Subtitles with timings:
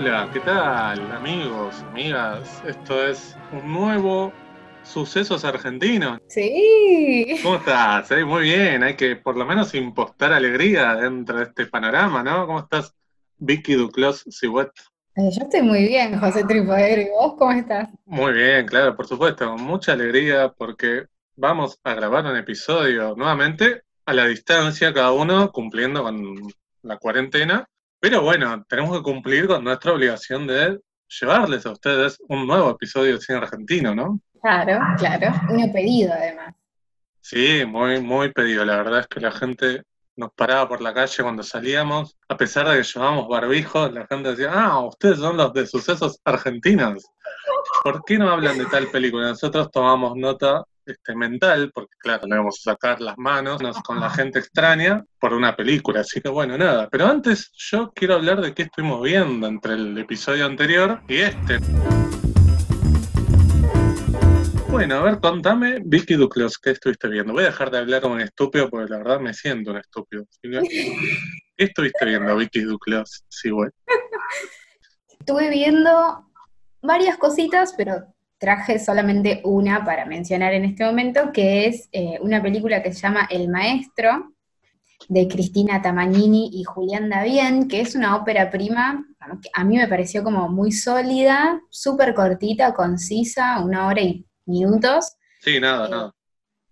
[0.00, 2.62] Hola, ¿qué tal amigos, amigas?
[2.66, 4.32] Esto es un nuevo
[4.82, 6.18] Sucesos Argentinos.
[6.26, 7.38] Sí.
[7.42, 8.10] ¿Cómo estás?
[8.12, 12.46] Eh, Muy bien, hay que por lo menos impostar alegría dentro de este panorama, ¿no?
[12.46, 12.94] ¿Cómo estás,
[13.36, 14.70] Vicky Duclos Siwet?
[15.16, 17.02] Eh, yo estoy muy bien, José Tripodero.
[17.02, 17.90] ¿Y vos cómo estás?
[18.06, 23.82] Muy bien, claro, por supuesto, con mucha alegría porque vamos a grabar un episodio nuevamente
[24.06, 26.38] a la distancia, cada uno cumpliendo con
[26.84, 27.68] la cuarentena.
[28.00, 30.80] Pero bueno, tenemos que cumplir con nuestra obligación de
[31.20, 34.20] llevarles a ustedes un nuevo episodio de cine argentino, ¿no?
[34.40, 35.34] Claro, claro.
[35.50, 36.54] Uno pedido, además.
[37.20, 38.64] Sí, muy, muy pedido.
[38.64, 39.82] La verdad es que la gente
[40.16, 44.30] nos paraba por la calle cuando salíamos, a pesar de que llevábamos barbijos, la gente
[44.30, 47.06] decía, ah, ustedes son los de sucesos argentinos.
[47.82, 49.28] ¿Por qué no hablan de tal película?
[49.28, 54.00] Nosotros tomamos nota este, mental, porque claro, no íbamos a sacar las manos nos- con
[54.00, 56.88] la gente extraña por una película, así que bueno, nada.
[56.90, 61.58] Pero antes yo quiero hablar de qué estuvimos viendo entre el episodio anterior y este.
[64.68, 67.32] Bueno, a ver, contame, Vicky Duclos, ¿qué estuviste viendo?
[67.32, 70.24] Voy a dejar de hablar como un estúpido porque la verdad me siento un estúpido.
[70.40, 70.60] ¿Qué
[71.56, 73.24] estuviste viendo, Vicky Duclos?
[73.28, 73.70] Sí, güey.
[75.18, 76.24] Estuve viendo
[76.82, 78.06] varias cositas, pero
[78.40, 83.00] traje solamente una para mencionar en este momento, que es eh, una película que se
[83.00, 84.32] llama El Maestro,
[85.08, 89.06] de Cristina Tamagnini y Julián Davien, que es una ópera prima,
[89.42, 95.16] que a mí me pareció como muy sólida, súper cortita, concisa, una hora y minutos,
[95.40, 96.12] Sí, nada, Eh, nada.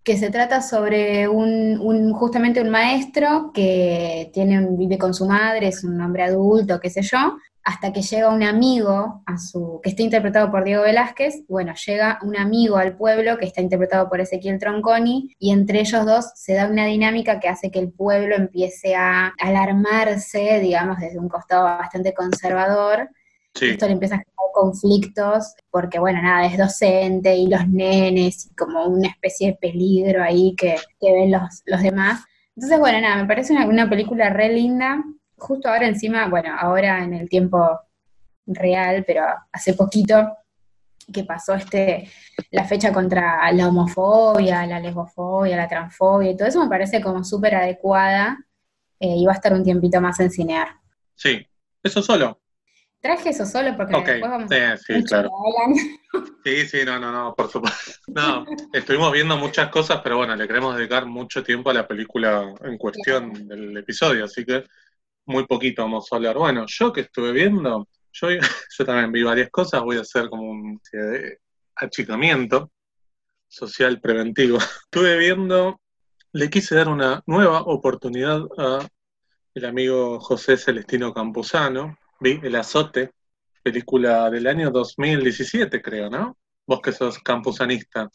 [0.03, 5.25] que se trata sobre un, un- justamente un maestro que tiene un- vive con su
[5.27, 7.37] madre, es un hombre adulto, qué sé yo,
[7.69, 12.17] hasta que llega un amigo a su, que está interpretado por Diego Velázquez, bueno, llega
[12.23, 16.55] un amigo al pueblo que está interpretado por Ezequiel Tronconi, y entre ellos dos se
[16.55, 21.65] da una dinámica que hace que el pueblo empiece a alarmarse, digamos, desde un costado
[21.65, 23.11] bastante conservador,
[23.53, 28.47] Sí, esto le empieza a generar conflictos porque, bueno, nada, es docente y los nenes
[28.47, 32.23] y como una especie de peligro ahí que, que ven los, los demás.
[32.55, 35.03] Entonces, bueno, nada, me parece una, una película re linda.
[35.39, 37.79] Justo ahora encima, bueno, ahora en el tiempo
[38.45, 40.35] real, pero hace poquito
[41.11, 42.09] que pasó este
[42.51, 47.23] la fecha contra la homofobia, la lesbofobia, la transfobia y todo eso me parece como
[47.23, 48.37] súper adecuada
[48.99, 50.67] eh, y va a estar un tiempito más en cinear.
[51.15, 51.45] sí.
[51.83, 52.41] Eso solo.
[53.01, 55.29] Traje eso solo porque después vamos sí, a sí, claro.
[56.43, 57.91] Sí, sí, no, no, no, por supuesto.
[58.07, 62.53] No, estuvimos viendo muchas cosas, pero bueno, le queremos dedicar mucho tiempo a la película
[62.63, 64.65] en cuestión del episodio, así que
[65.29, 66.37] muy poquito vamos a hablar.
[66.37, 68.27] Bueno, yo que estuve viendo, yo,
[68.77, 71.37] yo también vi varias cosas, voy a hacer como un de
[71.75, 72.71] achicamiento
[73.47, 74.57] social preventivo.
[74.85, 75.79] Estuve viendo,
[76.33, 78.87] le quise dar una nueva oportunidad a
[79.53, 83.11] el amigo José Celestino Campuzano, vi El Azote,
[83.63, 86.37] película del año 2017, creo, ¿no?
[86.65, 88.09] Vos que sos campusanista.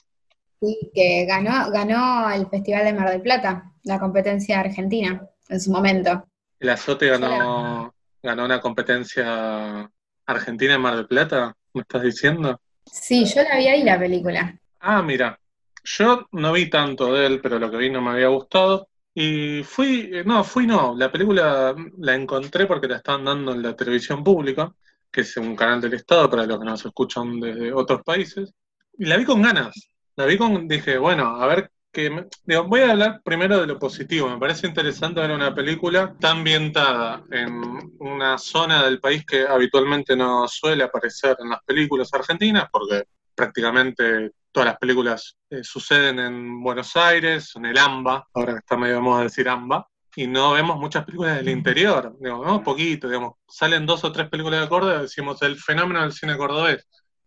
[0.60, 5.70] Sí, que ganó, ganó el Festival de Mar del Plata, la competencia argentina, en su
[5.70, 6.26] momento.
[6.64, 9.86] El Azote ganó, ganó una competencia
[10.25, 12.58] argentina en Mar del Plata, ¿me estás diciendo?
[12.91, 14.58] Sí, yo la vi ahí la película.
[14.80, 15.38] Ah, mira,
[15.84, 18.88] yo no vi tanto de él, pero lo que vi no me había gustado.
[19.12, 23.76] Y fui, no, fui no, la película la encontré porque la estaban dando en la
[23.76, 24.72] televisión pública,
[25.12, 28.54] que es un canal del Estado para los que nos escuchan desde otros países,
[28.97, 29.91] y la vi con ganas.
[30.16, 32.10] La vi con, dije, bueno, a ver qué.
[32.10, 34.28] me- digo, voy a hablar primero de lo positivo.
[34.28, 37.62] Me parece interesante ver una película tan ambientada en
[38.00, 43.04] una zona del país que habitualmente no suele aparecer en las películas argentinas, porque
[43.34, 48.77] prácticamente todas las películas eh, suceden en Buenos Aires, en el AMBA, ahora que está
[48.77, 53.09] medio de moda decir AMBA, y no vemos muchas películas del interior, digo, vemos poquito,
[53.09, 56.86] digamos, salen dos o tres películas de Córdoba, decimos el fenómeno del cine cordobés.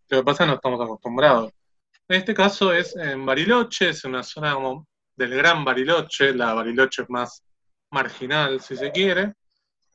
[0.10, 1.52] Lo que pasa es que no estamos acostumbrados.
[2.10, 7.02] En este caso es en Bariloche, es una zona como del Gran Bariloche, la Bariloche
[7.02, 7.44] es más
[7.92, 9.34] marginal, si se quiere.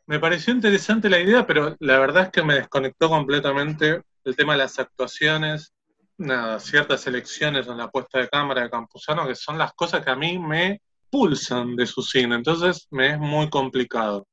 [0.06, 4.52] Me pareció interesante la idea, pero la verdad es que me desconectó completamente el tema
[4.52, 5.72] de las actuaciones,
[6.18, 10.10] nada, ciertas elecciones en la puesta de cámara de Campuzano, que son las cosas que
[10.10, 14.26] a mí me pulsan de su cine, entonces me es muy complicado.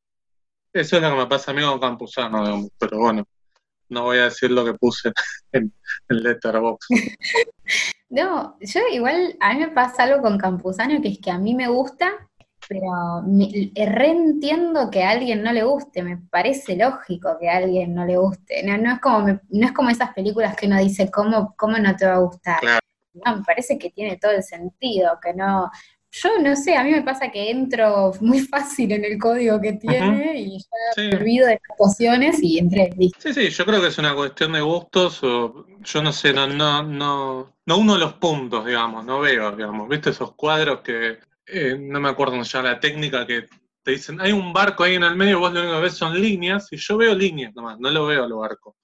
[0.74, 3.26] Eso es lo que me pasa a mí con Campuzano, pero bueno,
[3.90, 5.12] no voy a decir lo que puse
[5.52, 5.74] en,
[6.10, 6.88] en Letterboxd.
[8.10, 11.54] No, yo igual, a mí me pasa algo con Campuzano, que es que a mí
[11.54, 12.10] me gusta,
[12.68, 17.94] pero me, reentiendo que a alguien no le guste, me parece lógico que a alguien
[17.94, 18.64] no le guste.
[18.64, 21.78] No, no es como, me- no es como esas películas que uno dice, ¿cómo, cómo
[21.78, 22.60] no te va a gustar?
[22.62, 22.80] Claro.
[23.14, 25.70] No, me parece que tiene todo el sentido, que no,
[26.12, 29.74] yo no sé, a mí me pasa que entro muy fácil en el código que
[29.74, 33.20] tiene y ya me olvido de las pociones y entré, listo.
[33.22, 36.48] Sí, sí, yo creo que es una cuestión de gustos o yo no sé, no,
[36.48, 41.20] no, no, no uno de los puntos, digamos, no veo, digamos, viste esos cuadros que
[41.46, 43.46] eh, no me acuerdo ya la técnica que
[43.84, 46.20] te dicen, hay un barco ahí en el medio, vos lo único que ves son
[46.20, 48.76] líneas, y yo veo líneas nomás, no lo veo al barco.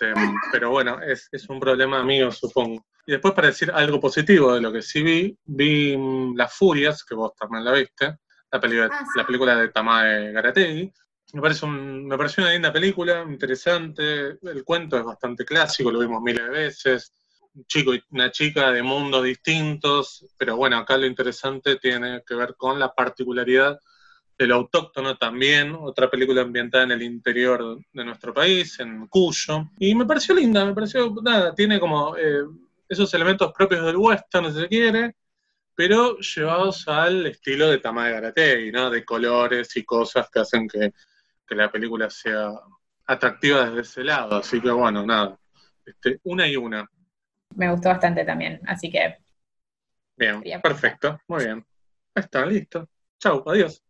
[0.00, 0.12] Este,
[0.52, 2.84] pero bueno, es, es un problema mío, supongo.
[3.10, 7.02] Y después para decir algo positivo de lo que sí vi, vi mm, Las Furias,
[7.02, 8.18] que vos también la viste,
[8.52, 9.18] la, película, Ah, sí.
[9.18, 10.92] la película de Tamae Garategui.
[11.32, 15.98] Me, parece un, me pareció una linda película, interesante, el cuento es bastante clásico, lo
[15.98, 17.12] vimos miles de veces,
[17.52, 22.36] un chico y una chica de mundos distintos, pero bueno, acá lo interesante tiene que
[22.36, 23.76] ver con la particularidad
[24.38, 29.96] del autóctono también, otra película ambientada en el interior de nuestro país, en Cuyo, y
[29.96, 32.44] me pareció linda, me pareció, nada, tiene como eh,
[32.90, 35.14] esos elementos propios del western, si se quiere,
[35.74, 38.90] pero llevados al estilo de Tamae Garategui, ¿no?
[38.90, 40.92] De colores y cosas que hacen que,
[41.46, 42.50] que la película sea
[43.06, 45.38] atractiva desde ese lado, así que bueno, nada,
[45.86, 46.90] este, una y una.
[47.54, 49.18] Me gustó bastante también, así que
[50.16, 51.64] Bien, perfecto, muy bien.
[52.14, 52.88] Ahí está, listo.
[53.18, 53.82] Chau, adiós.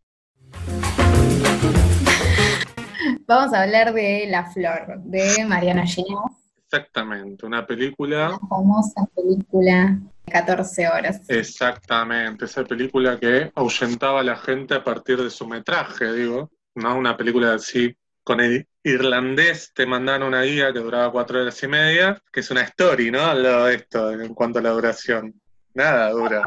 [3.25, 6.40] vamos a hablar de La Flor, de Mariana Ginés,
[6.71, 9.99] Exactamente, una película, la famosa película
[10.31, 11.21] 14 horas.
[11.27, 16.95] exactamente, esa película que ahuyentaba a la gente a partir de su metraje, digo, no
[16.97, 21.67] una película así con el irlandés, te mandaron una guía que duraba cuatro horas y
[21.67, 23.25] media, que es una story, ¿no?
[23.25, 25.33] Al lado de esto, en cuanto a la duración.
[25.73, 26.41] Nada dura.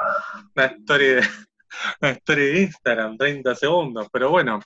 [0.56, 1.21] Una story de,
[2.00, 4.59] una story de Instagram, 30 segundos, pero bueno,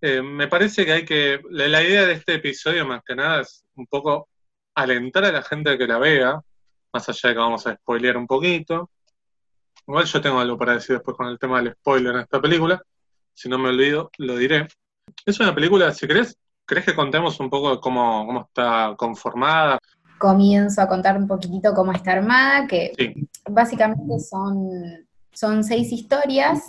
[0.00, 3.42] eh, me parece que hay que, la, la idea de este episodio más que nada
[3.42, 4.28] es un poco
[4.74, 6.40] alentar a la gente a que la vea,
[6.92, 8.90] más allá de que vamos a spoilear un poquito.
[9.86, 12.82] Igual yo tengo algo para decir después con el tema del spoiler en esta película.
[13.34, 14.68] Si no me olvido, lo diré.
[15.26, 19.78] Es una película, si querés, ¿querés que contemos un poco de cómo, cómo está conformada?
[20.18, 24.68] Comienzo a contar un poquitito cómo está armada, que Sí, básicamente son,
[25.32, 26.62] son seis historias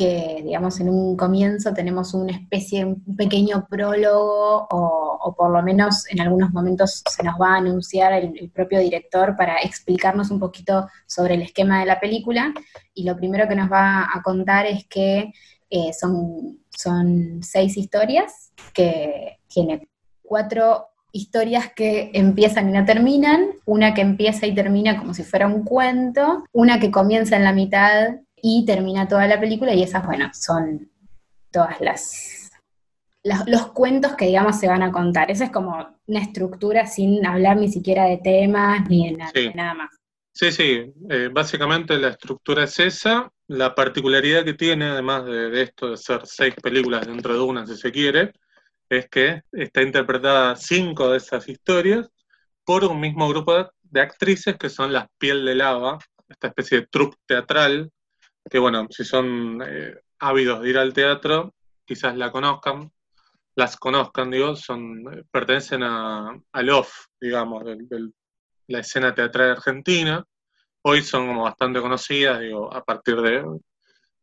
[0.00, 6.06] que, digamos, en un comienzo tenemos una especie, un pequeño prólogo o, por lo menos
[6.08, 10.40] en algunos momentos se nos va a anunciar el, el propio director para explicarnos un
[10.40, 12.54] poquito sobre el esquema de la película.
[12.94, 15.34] Y lo primero que nos va a contar es que
[15.68, 19.86] eh, son, son seis historias que tiene
[20.22, 25.46] cuatro historias que empiezan y no terminan, una que empieza y termina como si fuera
[25.46, 30.04] un cuento, una que comienza en la mitad y termina toda la película, y esas,
[30.06, 30.90] bueno, son
[31.50, 32.50] todas las,
[33.22, 35.30] las- los cuentos que, digamos, se van a contar.
[35.30, 39.48] Esa es como una estructura sin hablar ni siquiera de temas ni de, na- Sí.
[39.48, 39.90] de nada más.
[40.32, 40.92] sí, sí.
[41.10, 43.30] eh, básicamente la estructura es esa.
[43.48, 47.66] La particularidad que tiene, además de, de esto de ser seis películas dentro de una,
[47.66, 48.32] si se quiere,
[48.88, 52.08] es que está interpretada cinco de esas historias
[52.64, 55.98] por un mismo grupo de, de actrices que son las Piel de Lava,
[56.28, 57.90] esta especie de troupe teatral,
[58.48, 61.54] que bueno, si son eh, ávidos de ir al teatro,
[61.84, 62.90] quizás la conozcan,
[63.54, 68.10] las conozcan, digo, son, eh, pertenecen a, al off, digamos, de
[68.68, 70.24] la escena teatral argentina.
[70.82, 73.44] Hoy son como bastante conocidas, digo, a partir de,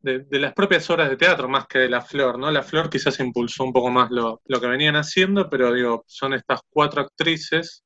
[0.01, 2.49] de, las propias obras de teatro, más que de La Flor, ¿no?
[2.51, 6.33] La Flor quizás impulsó un poco más lo, lo que venían haciendo, pero digo, son
[6.33, 7.83] estas cuatro actrices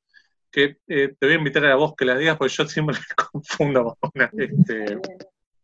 [0.50, 2.96] que eh, te voy a invitar a vos que las digas, porque yo siempre
[3.32, 3.98] confundo.
[4.32, 4.98] Este,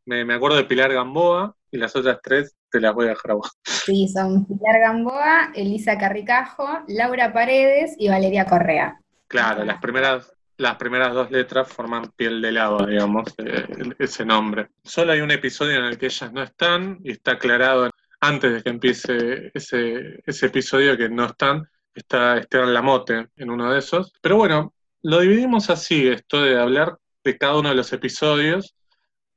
[0.09, 3.33] me, me acuerdo de Pilar Gamboa y las otras tres te las voy a dejar
[3.33, 3.51] a vos.
[3.63, 8.99] Sí, son Pilar Gamboa, Elisa Carricajo, Laura Paredes y Valeria Correa.
[9.27, 13.67] Claro, las primeras, las primeras dos letras forman piel de lava, digamos, eh,
[13.99, 14.69] ese nombre.
[14.83, 18.63] Solo hay un episodio en el que ellas no están y está aclarado antes de
[18.63, 21.69] que empiece ese, ese episodio que no están.
[21.95, 24.13] Está Esteban Lamote en uno de esos.
[24.23, 24.73] Pero bueno,
[25.03, 28.75] lo dividimos así, esto de hablar de cada uno de los episodios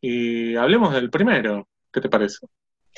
[0.01, 1.67] y hablemos del primero.
[1.93, 2.48] ¿Qué te parece?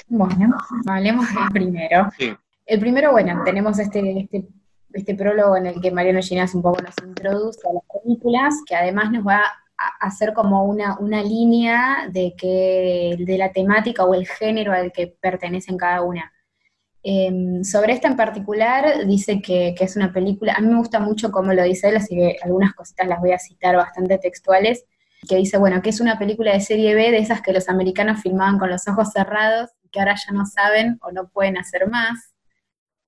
[0.08, 0.56] Bueno,
[0.88, 2.10] hablemos del primero.
[2.18, 2.34] Sí.
[2.66, 4.48] El primero, bueno, tenemos este, este,
[4.94, 8.76] este prólogo en el que Mariano Ginás un poco nos introduce a las películas, que
[8.76, 9.42] además nos va
[9.78, 14.92] a hacer como una, una línea de, que, de la temática o el género al
[14.92, 16.32] que pertenecen cada una.
[17.06, 21.02] Eh, sobre esta en particular, dice que, que es una película, a mí me gusta
[21.02, 24.86] mucho cómo lo dice él, así que algunas cositas las voy a citar bastante textuales,
[25.28, 28.22] que dice, bueno, que es una película de serie B, de esas que los americanos
[28.22, 32.34] filmaban con los ojos cerrados, que ahora ya no saben o no pueden hacer más.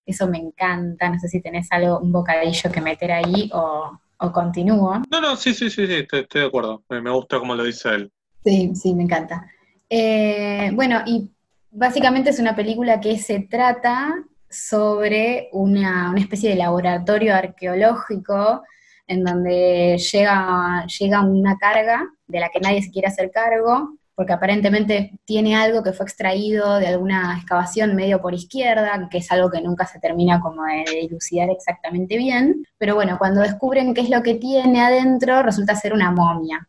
[0.06, 4.32] Eso me encanta, no sé si tenés algo, un bocadillo que meter ahí o, o
[4.32, 5.02] continúo.
[5.10, 6.84] No, no, sí, sí, sí, sí, estoy, estoy de acuerdo.
[6.90, 8.12] Me, me gusta cómo lo dice él.
[8.44, 9.48] Sí, sí, me encanta.
[9.90, 11.30] Eh, bueno, y
[11.72, 14.14] básicamente es una película que se trata
[14.50, 18.64] sobre una, especie de laboratorio arqueológico
[19.08, 24.34] en donde llega, llega una carga de la que nadie se quiere hacer cargo, porque
[24.34, 29.52] aparentemente tiene algo que fue extraído de alguna excavación medio por izquierda, que es algo
[29.52, 34.10] que nunca se termina como de dilucidar exactamente bien, pero bueno, cuando descubren qué es
[34.10, 36.68] lo que tiene adentro, resulta ser una momia.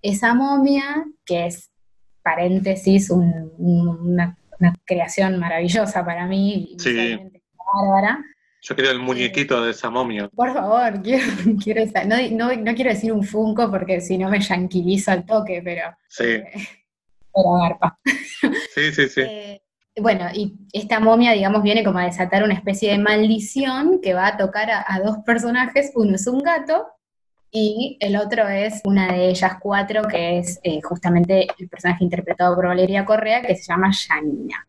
[0.00, 1.70] Esa momia, que es
[2.22, 4.36] paréntesis, una,
[4.86, 7.18] creación maravillosa para mí, sí.
[7.74, 8.24] bárbara.
[8.68, 10.28] Yo quiero el muñequito de esa momia.
[10.28, 11.24] Por favor, quiero,
[11.62, 12.04] quiero esa.
[12.04, 12.16] No,
[12.74, 15.96] quiero decir un Funko porque si no me yanquilizo al toque, pero.
[16.08, 16.24] Sí.
[16.24, 16.52] Eh,
[17.32, 17.98] pero garpa.
[18.74, 19.20] Sí, sí, sí.
[19.22, 19.62] Eh,
[20.00, 24.26] bueno, y esta momia, digamos, viene como a desatar una especie de maldición que va
[24.26, 25.92] a tocar a dos personajes.
[25.94, 26.86] Uno es un gato
[27.50, 32.54] y el otro es una de ellas cuatro, que es eh, justamente el personaje interpretado
[32.54, 34.68] por Valeria Correa, que se llama Janina.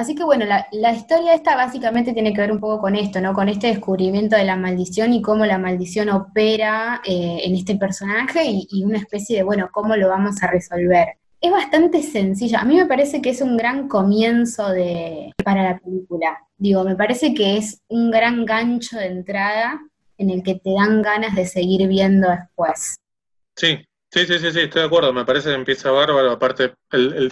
[0.00, 3.34] Así que bueno, la, historia esta básicamente tiene que ver un poco con esto, ¿no?
[3.34, 8.42] Con este descubrimiento de la maldición y cómo la maldición opera eh, en este personaje
[8.46, 11.08] y, y, una especie de, bueno, cómo lo vamos a resolver.
[11.38, 12.56] Es bastante sencillo.
[12.58, 16.38] A mí me parece que es un gran comienzo de, para la película.
[16.56, 19.82] Digo, me parece que es un gran gancho de entrada
[20.16, 22.96] en el que te dan ganas de seguir viendo después.
[23.54, 23.76] Sí,
[24.10, 25.12] sí, sí, sí, sí estoy de acuerdo.
[25.12, 26.30] Me parece que empieza bárbaro.
[26.30, 27.30] Aparte, el,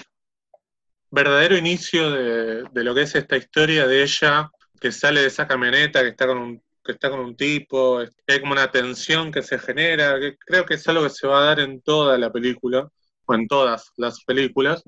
[1.11, 4.50] verdadero inicio de, lo que es esta historia de ella
[4.81, 8.41] que sale de esa camioneta, que está con un que está con un tipo, hay
[8.41, 11.45] como una tensión que se genera, que creo que es algo que se va a
[11.45, 12.88] dar en toda la película,
[13.27, 14.83] o en todas las películas,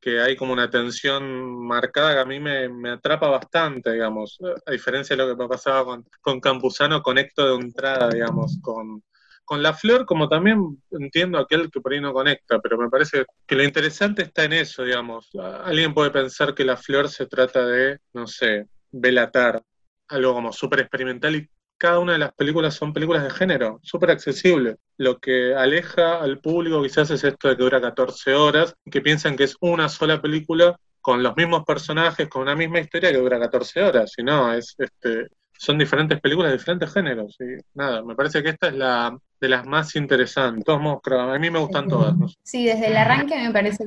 [0.00, 5.16] que hay como una tensión marcada que a mí me, atrapa bastante, digamos, a diferencia
[5.16, 9.02] de lo que me pasaba con, con Campuzano, conecto de entrada, digamos, con,
[9.50, 13.24] con La Flor, como también entiendo aquel que por ahí no conecta, pero me parece
[13.44, 15.28] que lo interesante está en eso, digamos.
[15.64, 19.60] Alguien puede pensar que La Flor se trata de, no sé, velatar,
[20.06, 24.12] algo como súper experimental y cada una de las películas son películas de género, súper
[24.12, 24.76] accesible.
[24.98, 29.36] Lo que aleja al público quizás es esto de que dura 14 horas, que piensan
[29.36, 33.40] que es una sola película con los mismos personajes, con una misma historia que dura
[33.40, 34.12] 14 horas.
[34.16, 35.26] Y no, es, este,
[35.58, 37.36] son diferentes películas de diferentes géneros.
[37.40, 40.64] Y nada, me parece que esta es la de las más interesantes.
[40.64, 42.14] Todos modos, a mí me gustan todas.
[42.42, 43.86] Sí, desde el arranque me parece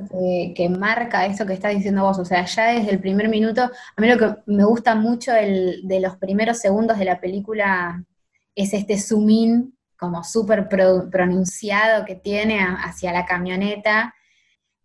[0.55, 2.17] que, marca eso que estás diciendo vos.
[2.17, 5.99] O sea, ya desde el primer minuto, a mí lo que me gusta mucho de
[6.01, 8.03] los primeros segundos de la película
[8.55, 14.13] es este zoom in como súper pronunciado que tiene hacia la camioneta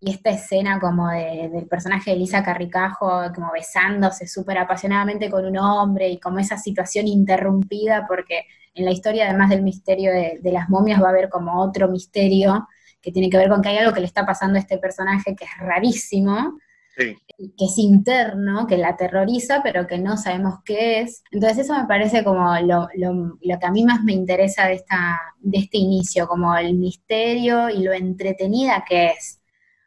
[0.00, 5.58] y esta escena como del personaje de Elisa Carricajo como besándose súper apasionadamente con un
[5.58, 8.46] hombre y como esa situación interrumpida porque
[8.78, 12.68] en la historia además del misterio de, las momias va a haber como otro misterio
[13.00, 15.34] que tiene que ver con que hay algo que le está pasando a este personaje
[15.36, 16.58] que es rarísimo,
[16.96, 21.22] que es interno, que la aterroriza, pero que no sabemos qué es.
[21.30, 25.58] Entonces eso me parece como lo, que a mí más me interesa de, esta, de
[25.58, 29.40] este inicio, como el misterio y lo entretenida que es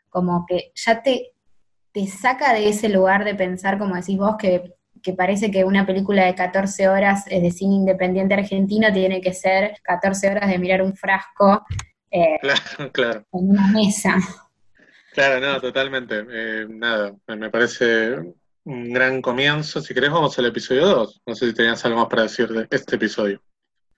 [0.10, 1.34] como que ya te,
[1.92, 4.74] te saca de ese lugar de pensar, como decís vos, que,
[5.16, 10.30] parece que una película de 14 horas de cine independiente argentino tiene que ser 14
[10.30, 11.66] horas de mirar un frasco
[12.12, 12.38] eh,
[12.92, 14.16] claro, en una mesa.
[15.14, 16.26] Claro, no, totalmente.
[16.30, 18.18] Eh, nada, me parece
[18.64, 19.82] un gran comienzo.
[19.82, 21.22] Si querés, vamos al episodio 2.
[21.26, 23.42] No sé si tenías algo más para decir de este episodio.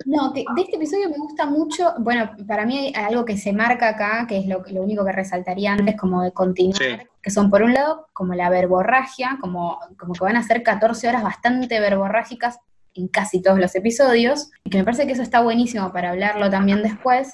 [0.05, 3.89] No, de, este episodio me gusta mucho, bueno, para mí hay algo que se marca
[3.89, 7.63] acá, que es lo, lo único que resaltaría antes como de continuar, que son por
[7.63, 12.59] un lado como la verborragia, como, como que van a ser 14 horas bastante verborrágicas
[12.93, 16.49] en casi todos los episodios, y que me parece que eso está buenísimo para hablarlo
[16.49, 17.33] también después.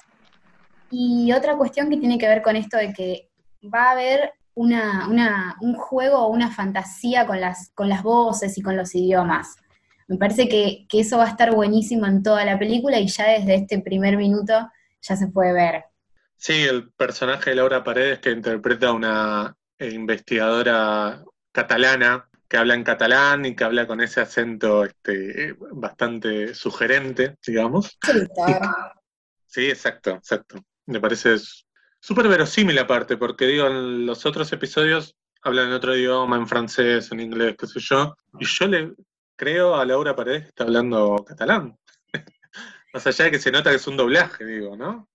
[0.90, 3.28] Y otra cuestión que tiene que ver con esto de que
[3.62, 8.56] va a haber una, una, un juego o una fantasía con las, con las voces
[8.56, 9.56] y con los idiomas.
[10.06, 13.56] Me parece que, eso va a estar buenísimo en toda la película y ya desde
[13.56, 14.70] este primer minuto
[15.02, 15.84] ya se puede ver.
[16.36, 23.46] Sí, el personaje de Laura Paredes que interpreta una investigadora catalana que habla en catalán
[23.46, 27.96] y que habla con ese acento este, bastante sugerente, digamos.
[29.46, 30.64] Sí, exacto, exacto.
[30.86, 31.36] Me parece
[32.00, 37.12] súper verosímil aparte, porque digo, en los otros episodios hablan en otro idioma, en francés,
[37.12, 38.94] en inglés, qué sé yo, y yo le,
[39.36, 41.76] creo a Laura Paredes que está hablando catalán.
[42.92, 45.08] Más allá de que se nota que es un doblaje, digo, ¿no?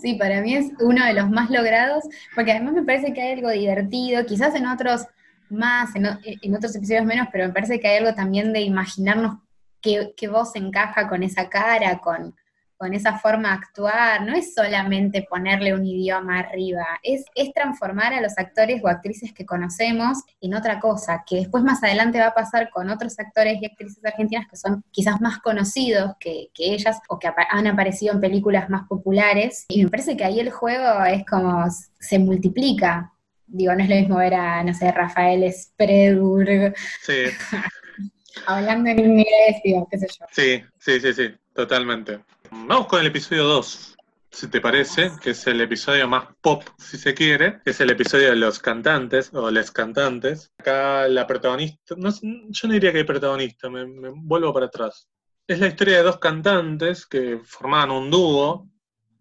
[0.00, 3.32] Sí, para mí es uno de los más logrados, porque además me parece que hay
[3.34, 5.06] algo divertido, quizás en otros
[5.48, 9.38] más, en, otros episodios menos, pero me parece que hay algo también de imaginarnos
[9.80, 12.34] qué, voz encaja con esa cara, con,
[12.82, 18.12] con esa forma de actuar, no es solamente ponerle un idioma arriba, es, es transformar
[18.12, 22.26] a los actores o actrices que conocemos en otra cosa, que después más adelante va
[22.26, 26.74] a pasar con otros actores y actrices argentinas que son quizás más conocidos que, que
[26.74, 29.64] ellas o que han aparecido en películas más populares.
[29.68, 31.64] Y me parece que ahí el juego es como
[32.00, 33.12] se multiplica.
[33.46, 36.74] Digo, no es lo mismo ver a, no sé, Rafael Spredur.
[37.00, 37.26] Sí.
[38.46, 40.26] hablando en inglés, digo, qué sé yo.
[40.32, 42.18] Sí, sí, sí, sí, totalmente.
[42.54, 43.96] Vamos con el episodio 2,
[44.30, 48.28] si te parece, que es el episodio más pop, si se quiere, es el episodio
[48.28, 50.52] de los cantantes o les cantantes.
[50.58, 55.08] Acá la protagonista, no, yo no diría que hay protagonista, me, me vuelvo para atrás.
[55.46, 58.68] Es la historia de dos cantantes que formaban un dúo,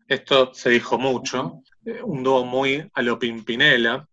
[0.07, 4.07] esto se dijo mucho, eh, un dúo muy a lo Pimpinela,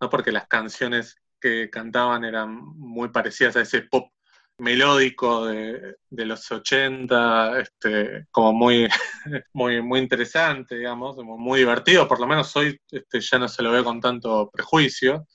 [0.00, 0.10] ¿no?
[0.10, 4.10] porque las canciones que cantaban eran muy parecidas a ese pop
[4.58, 8.88] melódico de, los 80, este, como muy,
[9.52, 13.70] muy, muy interesante, digamos, muy divertido, por lo menos hoy este, ya no se lo
[13.70, 15.26] veo con tanto prejuicio,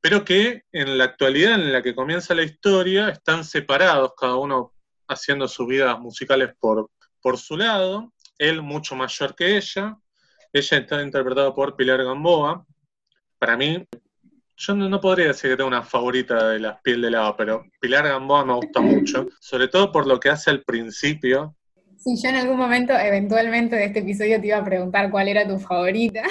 [0.00, 4.72] pero que en la actualidad en la que comienza la historia están separados, cada uno
[5.08, 9.96] haciendo sus vidas musicales por, por su lado, él mucho mayor que ella,
[10.52, 12.64] ella está interpretada por Pilar Gamboa,
[13.38, 13.86] para mí
[14.60, 18.06] yo no, podría decir que tengo una favorita de las piel de lava, pero Pilar
[18.06, 21.56] Gamboa me gusta mucho, sobre todo por lo que hace al principio.
[21.96, 25.48] Sí, yo en algún momento, eventualmente de este episodio, te iba a preguntar cuál era
[25.48, 26.22] tu favorita.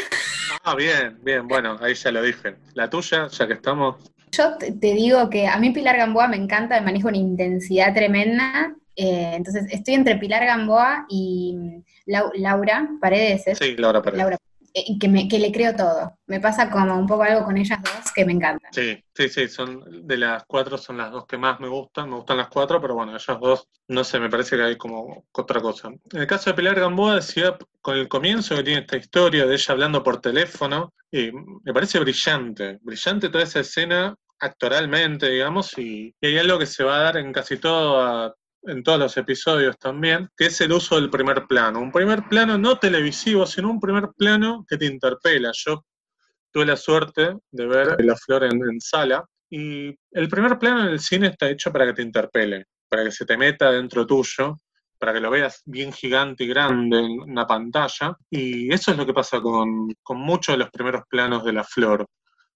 [0.63, 2.55] Ah, bien, bien, bueno, ahí ya lo dije.
[2.75, 3.95] La tuya, ya que estamos.
[4.31, 8.75] Yo te, digo que a mí Pilar Gamboa me encanta, me maneja una intensidad tremenda.
[8.95, 13.57] Eh, entonces, estoy entre Pilar Gamboa y Laura Paredes.
[13.57, 14.33] Sí, Laura Paredes.
[14.33, 14.48] Eh,
[14.99, 16.17] que, me, que le creo todo.
[16.27, 18.69] Me pasa como un poco algo con ellas dos que me encanta.
[18.71, 22.15] Sí, sí, sí, son de las cuatro son las dos que más me gustan, me
[22.15, 25.61] gustan las cuatro, pero bueno, ellas dos, no sé, me parece que hay como otra
[25.61, 25.89] cosa.
[25.89, 29.53] En el caso de Pilar Gamboa decía con el comienzo que tiene esta historia de
[29.53, 36.15] ella hablando por teléfono, y me parece brillante, brillante toda esa escena actoralmente, digamos, y,
[36.21, 40.29] hay algo que se va a dar en casi todo en todos los episodios también,
[40.35, 41.79] que es el uso del primer plano.
[41.79, 45.51] Un primer plano no televisivo, sino un primer plano que te interpela.
[45.53, 45.85] Yo
[46.51, 50.99] tuve la suerte de ver La Flor en, sala y el primer plano en el
[50.99, 54.57] cine está hecho para que te interpele, para que se te meta dentro tuyo,
[54.97, 58.15] para que lo veas bien gigante y grande en una pantalla.
[58.29, 61.63] Y eso es lo que pasa con, con muchos de los primeros planos de La
[61.63, 62.05] Flor.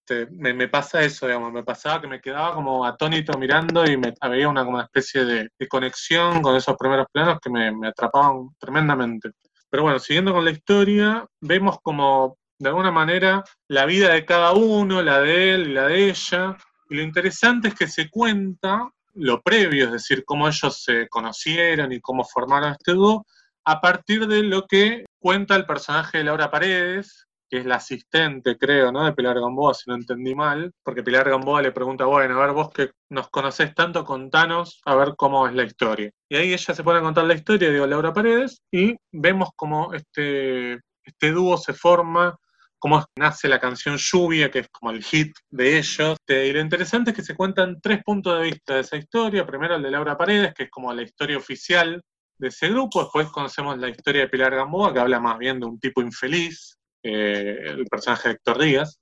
[0.05, 4.13] Este, me, pasa eso, digamos, me pasaba que me quedaba como atónito mirando y me
[4.19, 9.31] había una, especie de, conexión con esos primeros planos que me, me, atrapaban tremendamente.
[9.69, 14.51] Pero bueno, siguiendo con la historia, vemos como de alguna manera la vida de cada
[14.51, 16.57] uno, la de él y la de ella,
[16.89, 21.93] y lo interesante es que se cuenta lo previo, es decir, cómo ellos se conocieron
[21.93, 23.25] y cómo formaron este dúo,
[23.63, 28.57] a partir de lo que cuenta el personaje de Laura Paredes, que es la asistente,
[28.57, 29.05] creo, ¿no?
[29.05, 32.55] De Pilar Gamboa, si no entendí mal, porque Pilar Gamboa le pregunta, bueno, a ver,
[32.55, 36.09] vos que nos conocés tanto, contanos a ver cómo es la historia.
[36.27, 39.93] Y ahí ella se pone a contar la historia, digo, Laura Paredes, y vemos cómo
[39.93, 42.35] este, este dúo se forma,
[42.79, 46.17] cómo nace la canción Lluvia, que es como el hit de ellos.
[46.27, 49.45] Y lo interesante es que se cuentan tres puntos de vista de esa historia.
[49.45, 52.01] Primero el de Laura Paredes, que es como la historia oficial
[52.35, 53.03] de ese grupo.
[53.03, 56.79] Después conocemos la historia de Pilar Gamboa, que habla más bien de un tipo infeliz,
[57.03, 58.99] eh, el personaje de Héctor Díaz.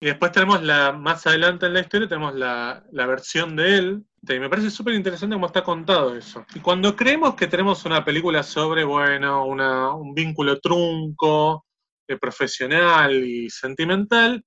[0.00, 4.04] Y después tenemos la, más adelante en la historia, tenemos la, versión de él.
[4.22, 6.44] Y me parece súper interesante cómo está contado eso.
[6.54, 11.66] Y cuando creemos que tenemos una película sobre, bueno, un vínculo trunco,
[12.08, 14.44] eh, profesional y sentimental,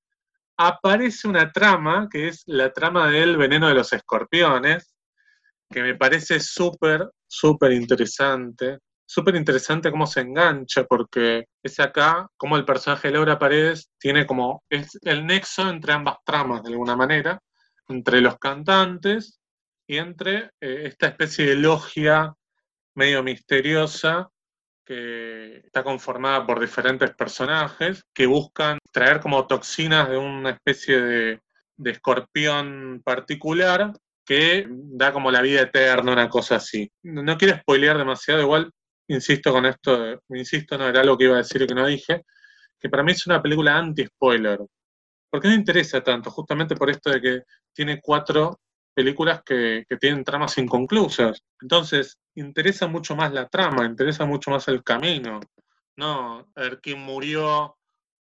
[0.57, 4.93] aparece una trama, que es la trama del veneno de los escorpiones,
[5.69, 12.57] que me parece súper, súper interesante súper interesante cómo se engancha, porque es acá como
[12.57, 16.95] el personaje de Laura Paredes tiene como es el nexo entre ambas tramas de alguna
[16.95, 17.39] manera,
[17.87, 19.39] entre los cantantes
[19.87, 22.33] y entre eh, esta especie de logia
[22.95, 24.29] medio misteriosa
[24.85, 31.41] que está conformada por diferentes personajes que buscan traer como toxinas de una especie de,
[31.77, 33.93] de escorpión particular
[34.25, 36.91] que da como la vida eterna, una cosa así.
[37.03, 38.71] No quiero spoilear demasiado, igual
[39.07, 42.23] insisto con esto, insisto, no era algo que iba a decir y que no dije,
[42.79, 44.59] que para mí es una película anti-spoiler.
[45.29, 47.41] Porque no interesa tanto, justamente por esto de que
[47.73, 48.59] tiene cuatro
[48.93, 51.43] películas que, tienen tramas inconclusas.
[51.61, 55.39] Entonces, interesa mucho más la trama, interesa mucho más el camino.
[55.97, 57.77] No, a ver quién murió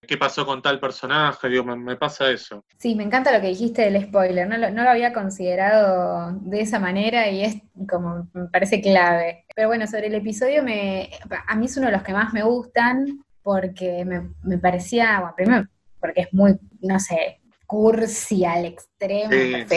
[0.07, 2.65] qué pasó con tal personaje, digo, me, pasa eso.
[2.79, 6.61] Sí, me encanta lo que dijiste del spoiler, no lo, no lo había considerado de
[6.61, 9.45] esa manera y es como, me parece clave.
[9.55, 11.11] Pero bueno, sobre el episodio, me,
[11.47, 15.35] a mí es uno de los que más me gustan porque me, me parecía, bueno,
[15.37, 15.69] primero
[16.01, 19.31] porque es muy, no sé, cursi al extremo,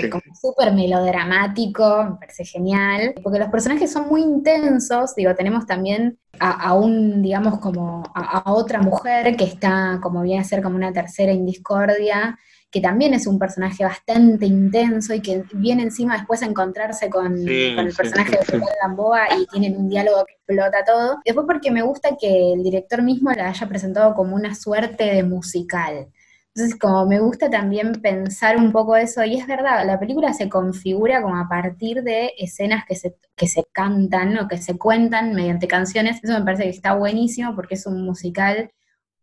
[0.10, 6.18] como súper melodramático, me parece genial, porque los personajes son muy intensos, digo, tenemos también
[6.40, 10.94] a, un, digamos, como a, otra mujer que está, como viene a ser como una
[10.94, 12.40] tercera indiscordia,
[12.72, 17.46] que también es un personaje bastante intenso y que viene encima después a encontrarse con,
[17.46, 21.20] el personaje de Fernanda Gamboa y tienen un diálogo que explota todo.
[21.26, 25.24] Después porque me gusta que el director mismo la haya presentado como una suerte de
[25.24, 26.08] musical.
[26.54, 30.50] Entonces, como me gusta también pensar un poco eso, y es verdad, la película se
[30.50, 35.34] configura como a partir de escenas que se, que se cantan o que se cuentan
[35.34, 36.20] mediante canciones.
[36.22, 38.70] Eso me parece que está buenísimo porque es un musical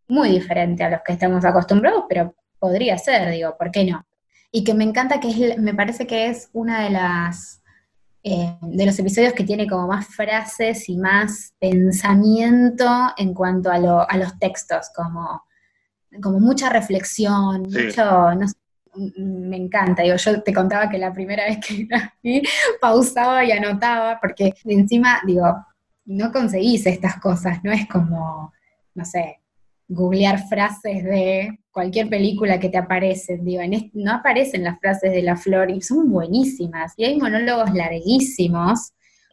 [0.08, 4.06] muy diferente a los que estamos acostumbrados, pero podría ser, digo, ¿por qué no?
[4.50, 7.62] Y que me encanta que es, me parece que es una de las
[8.24, 12.86] eh, de los episodios que tiene como más frases y más pensamiento
[13.16, 15.42] en cuanto a, a los textos, como
[16.22, 18.46] como mucha reflexión, mucho, no
[19.16, 20.02] me encanta.
[20.02, 21.86] Digo, yo te contaba que la primera vez que
[22.22, 22.42] vi
[22.80, 25.46] pausaba y anotaba, porque encima, digo,
[26.06, 28.52] no conseguís estas cosas, no es como,
[28.94, 29.40] no sé,
[29.88, 33.62] googlear frases de cualquier película que te aparecen, digo,
[33.94, 36.92] no aparecen las frases de la flor y son buenísimas.
[36.96, 38.92] Y hay monólogos larguísimos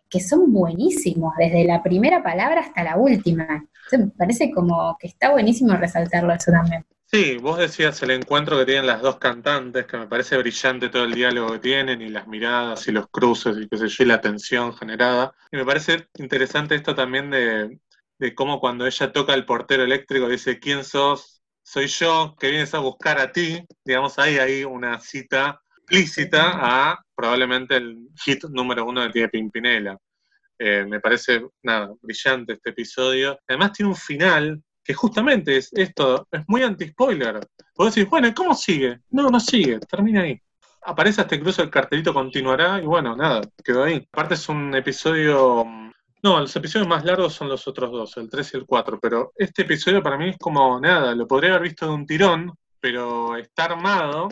[0.10, 3.66] que son buenísimos, desde la primera palabra hasta la última.
[3.92, 6.86] me parece como que está buenísimo resaltarlo eso también.
[7.08, 11.06] Sí, vos decías el encuentro que tienen las dos cantantes, que me parece brillante todo
[11.06, 14.08] el diálogo que tienen, y las miradas y los cruces y qué sé yo, y
[14.08, 15.34] la tensión generada.
[15.52, 17.80] Y me parece interesante esto también de,
[18.20, 21.42] de cómo cuando ella toca el portero eléctrico dice, ¿quién sos?
[21.64, 23.64] Soy yo, que vienes a buscar a ti.
[23.84, 29.98] Digamos, ahí hay una cita explícita a probablemente el hit número uno de Tía Pimpinela.
[30.58, 33.38] Eh, me parece, nada, brillante este episodio.
[33.48, 37.40] Además tiene un final que justamente es esto, es muy anti-spoiler.
[37.76, 39.00] Vos decís, bueno, ¿cómo sigue?
[39.12, 40.40] No, no sigue, termina ahí.
[40.84, 44.08] Aparece hasta incluso el cartelito continuará y bueno, nada, quedó ahí.
[44.12, 45.66] Aparte es un episodio...
[46.24, 49.32] No, los episodios más largos son los otros dos, el 3 y el 4, pero
[49.36, 53.38] este episodio para mí es como nada, lo podría haber visto de un tirón, pero
[53.38, 54.30] está armado,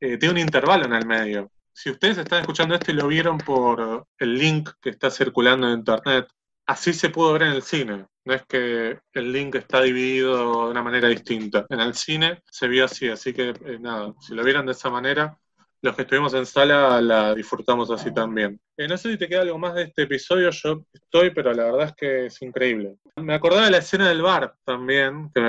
[0.00, 3.36] eh, tiene un intervalo en el medio si ustedes están escuchando esto y lo vieron
[3.36, 6.26] por el link que está circulando en internet,
[6.64, 8.06] así se pudo ver en el cine.
[8.24, 11.66] No es que el link está dividido de una manera distinta.
[11.68, 14.88] En el cine se vio así, así que eh, nada, si lo vieron de esa
[14.88, 15.38] manera,
[15.82, 18.58] los que estuvimos en sala la disfrutamos así también.
[18.78, 21.64] Eh, no sé si te queda algo más de este episodio, yo estoy, pero la
[21.64, 22.96] verdad es que es increíble.
[23.16, 25.42] Me acordaba de la escena del bar también, que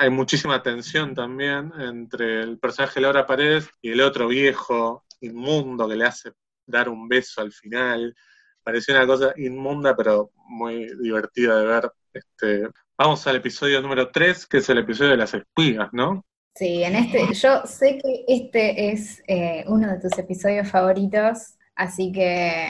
[0.00, 5.86] hay muchísima tensión también entre el personaje de Laura Paredes y el otro viejo inmundo
[5.86, 6.32] que le hace
[6.64, 8.16] dar un beso al final.
[8.62, 11.92] Pareció una cosa inmunda, pero muy divertida de ver.
[12.14, 16.24] Este, vamos al episodio número 3, que es el episodio de las espigas, ¿no?
[16.54, 22.10] Sí, en este, yo sé que este es eh, uno de tus episodios favoritos, así
[22.10, 22.68] que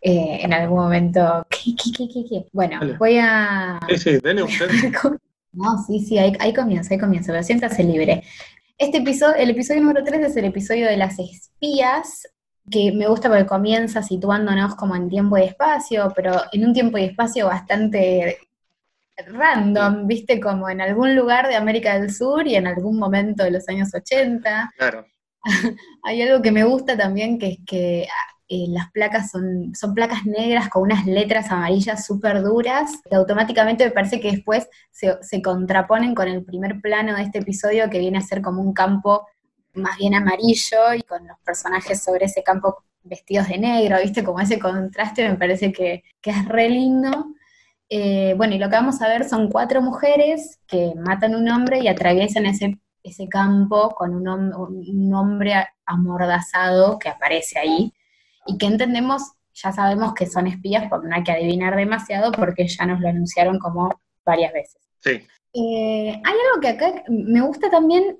[0.00, 1.46] eh, en algún momento.
[1.50, 2.46] ¿Qué, qué, qué, qué?
[2.50, 3.78] Bueno, voy a.
[3.90, 4.70] Sí, sí, dele usted.
[5.52, 8.22] No, sí, sí, ahí, ahí comienza, ahí comienza, pero siéntase libre.
[8.78, 12.26] Este episodio, el episodio número 3 es el episodio de las espías,
[12.70, 16.96] que me gusta porque comienza situándonos como en tiempo y espacio, pero en un tiempo
[16.98, 18.38] y espacio bastante
[19.26, 23.50] random, viste, como en algún lugar de América del Sur y en algún momento de
[23.50, 24.72] los años 80.
[24.76, 25.06] Claro.
[26.02, 28.06] Hay algo que me gusta también, que es que
[28.54, 33.86] eh, las placas son, son placas negras con unas letras amarillas súper duras, que automáticamente
[33.86, 38.18] me parece que después se, contraponen con el primer plano de este episodio que viene
[38.18, 39.26] a ser como un campo
[39.72, 44.22] más bien amarillo y con los personajes sobre ese campo vestidos de negro, ¿viste?
[44.22, 47.28] Como ese contraste me parece que, es re lindo.
[47.88, 51.48] Eh, bueno, y lo que vamos a ver son cuatro mujeres que matan a un
[51.48, 55.54] hombre y atraviesan ese, ese campo con un, un hombre
[55.86, 57.94] amordazado que aparece ahí
[58.46, 62.66] y que entendemos, ya sabemos que son espías, porque no hay que adivinar demasiado, porque
[62.66, 63.90] ya nos lo anunciaron como
[64.24, 64.80] varias veces.
[65.00, 65.10] Sí.
[65.54, 68.18] Eh, hay algo que acá me gusta también,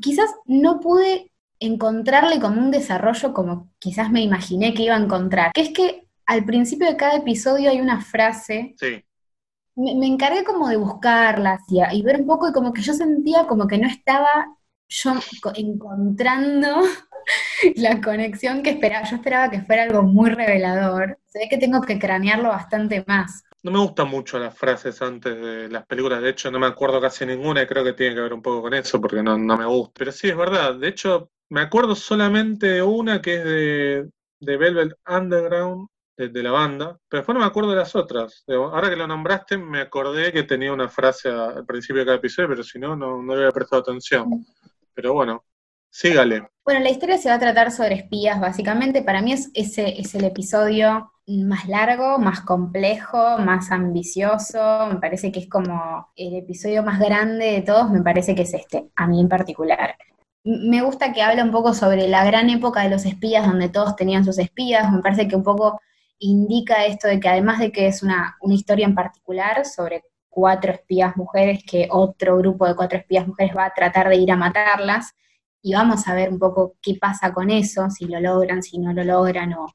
[0.00, 5.52] quizás no pude encontrarle como un desarrollo como quizás me imaginé que iba a encontrar,
[5.52, 8.74] que es que al principio de cada episodio hay una frase.
[8.78, 9.04] Sí.
[9.76, 13.46] Me, encargué como de buscarlas y, y, ver un poco y como que yo sentía
[13.46, 14.56] como que no estaba
[14.88, 15.14] yo
[15.56, 16.80] encontrando
[17.76, 19.08] la conexión que esperaba.
[19.08, 21.18] Yo esperaba que fuera algo muy revelador.
[21.26, 23.44] Se ve que tengo que cranearlo bastante más.
[23.62, 27.00] no me gustan mucho las frases antes de las películas, de hecho no me acuerdo
[27.00, 29.56] casi ninguna y creo que tiene que ver un poco con eso porque no, no
[29.56, 29.92] me gusta.
[29.98, 34.10] Pero sí, es verdad, de hecho me acuerdo solamente de una que es de,
[34.40, 38.44] de Velvet Underground, de, la banda, pero después no me acuerdo de las otras.
[38.48, 42.48] Ahora que lo nombraste, me acordé que tenía una frase al principio de cada episodio,
[42.50, 44.46] pero si no, no, no le había prestado atención.
[44.94, 45.44] Pero bueno,
[45.94, 46.48] sígale.
[46.64, 49.02] Bueno, la historia se va a tratar sobre espías, básicamente.
[49.02, 54.88] Para mí es, ese es el episodio más largo, más complejo, más ambicioso.
[54.88, 58.54] Me parece que es como el episodio más grande de todos, me parece que es
[58.54, 59.96] este, a mí en particular.
[60.42, 63.94] Me gusta que habla un poco sobre la gran época de los espías, donde todos
[63.94, 64.90] tenían sus espías.
[64.90, 65.80] Me parece que un poco
[66.18, 70.72] indica esto de que además de que es una, una historia en particular sobre cuatro
[70.72, 74.36] espías mujeres, que otro grupo de cuatro espías mujeres va a tratar de ir a
[74.36, 75.14] matarlas,
[75.64, 78.92] y vamos a ver un poco qué pasa con eso, si lo logran, si no
[78.92, 79.74] lo logran, o,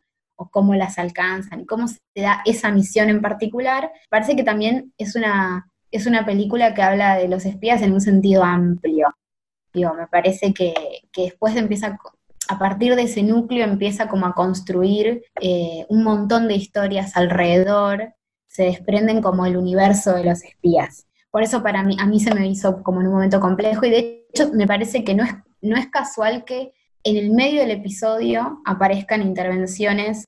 [0.52, 3.92] cómo las alcanzan, cómo se da esa misión en particular.
[4.08, 8.02] Parece que también es una, es una película que habla de los espías en un
[8.02, 9.08] sentido amplio.
[9.74, 10.74] Digo, me parece que,
[11.12, 11.98] que después empieza
[12.48, 18.14] a partir de ese núcleo empieza como a construir eh, un montón de historias alrededor,
[18.48, 21.08] se desprenden como el universo de los espías.
[21.32, 23.90] Por eso para mí, a mí se me hizo como en un momento complejo y
[23.90, 27.72] de hecho me parece que no es, no es casual que en el medio del
[27.72, 30.26] episodio aparezcan intervenciones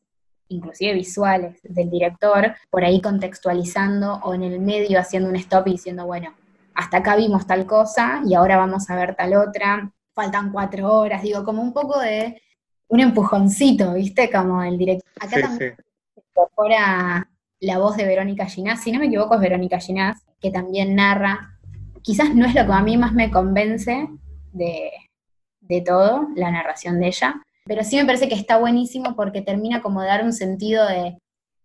[0.52, 5.72] inclusive visuales del director, por ahí contextualizando o en el medio haciendo un stop y
[5.72, 6.34] diciendo, bueno,
[6.74, 11.24] hasta acá vimos tal cosa y ahora vamos a ver tal otra faltan cuatro horas,
[11.24, 12.42] digo, como un poco de
[12.90, 14.30] un empujoncito, ¿viste?
[14.30, 15.10] Como el director.
[15.22, 15.76] Acá también
[16.14, 20.52] se incorpora la voz de Verónica Ginás, si no me equivoco es Verónica Ginás, que
[20.52, 21.60] también narra,
[22.02, 24.10] quizás no es lo que a mí más me convence
[24.52, 24.92] de,
[25.80, 30.02] todo, la narración de ella, pero sí me parece que está buenísimo porque termina como
[30.02, 31.18] de dar un sentido de,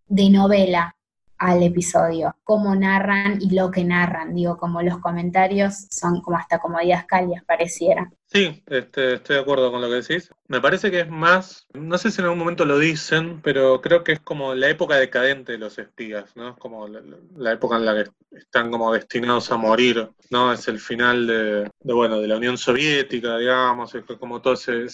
[0.06, 0.95] de novela,
[1.38, 6.58] al episodio, cómo narran y lo que narran, digo, como los comentarios son como hasta
[6.58, 8.10] comodidades calias pareciera.
[8.26, 10.30] Sí, este, estoy de acuerdo con lo que decís.
[10.48, 14.02] Me parece que es más, no sé si en algún momento lo dicen, pero creo
[14.02, 16.50] que es como la época decadente de los espías, ¿no?
[16.50, 20.52] Es como la, época en la que están como destinados a morir, ¿no?
[20.52, 24.84] Es el final de, bueno, de la Unión Soviética, digamos, es como todo ese,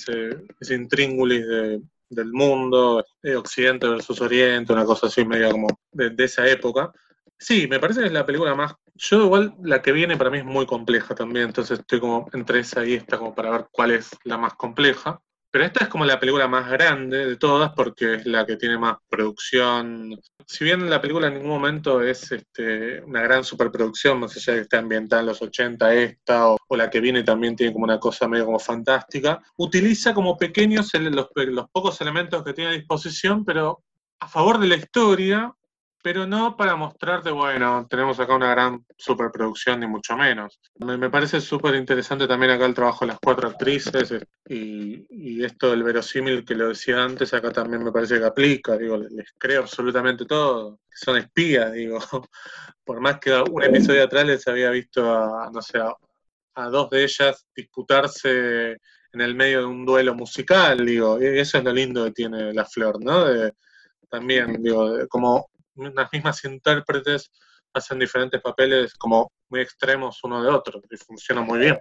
[0.60, 1.80] ese intríngulis de,
[2.14, 6.92] del mundo, eh, Occidente versus Oriente, una cosa así media como de, esa época.
[7.38, 8.74] Sí, me parece que es la película más.
[8.94, 12.60] Yo, igual, la que viene para mí es muy compleja también, entonces estoy como entre
[12.60, 15.20] esa y esta, como para ver cuál es la más compleja.
[15.52, 18.78] Pero esta es como la película más grande de todas porque es la que tiene
[18.78, 20.18] más producción.
[20.46, 24.50] Si bien la película en ningún momento es este, una gran superproducción, no sé si
[24.50, 28.26] está ambientada en los 80 esta o, la que viene también tiene como una cosa
[28.26, 33.84] medio como fantástica, utiliza como pequeños los, los pocos elementos que tiene a disposición, pero
[34.20, 35.54] a favor de la historia
[36.02, 40.60] pero no para mostrarte, bueno, tenemos acá una gran superproducción, ni mucho menos.
[40.78, 44.12] Me, parece súper interesante también acá el trabajo de las cuatro actrices
[44.48, 48.76] y, y, esto del verosímil que lo decía antes, acá también me parece que aplica,
[48.76, 50.80] digo, les, creo absolutamente todo.
[50.92, 51.98] Son espías, digo,
[52.84, 57.04] por más que un episodio atrás les había visto a, no sé, a, dos de
[57.04, 58.72] ellas disputarse
[59.12, 62.52] en el medio de un duelo musical, digo, y eso es lo lindo que tiene
[62.52, 63.24] la flor, ¿no?
[64.10, 67.30] también, digo, como las mismas intérpretes
[67.74, 71.78] hacen diferentes papeles como muy extremos uno de otro y funciona muy bien.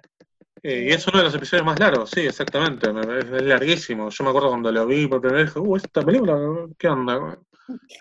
[0.63, 2.87] Eh, y es uno de los episodios más largos, sí, exactamente,
[3.19, 4.09] es, larguísimo.
[4.09, 6.37] Yo me acuerdo cuando lo vi por primera vez, uh, esta película,
[6.77, 7.39] ¿qué onda?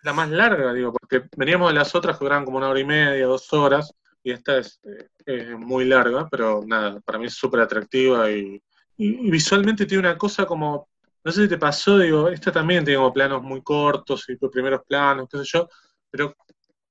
[0.02, 2.84] La más larga, digo, porque veníamos de las otras que duran como una hora y
[2.84, 4.78] media, dos horas, y esta es,
[5.26, 8.62] eh, muy larga, pero nada, para mí es súper atractiva y,
[8.98, 10.90] visualmente tiene una cosa como
[11.24, 14.82] no sé si te pasó, digo, esta también tiene como planos muy cortos y primeros
[14.86, 15.68] planos, qué sé yo,
[16.10, 16.34] pero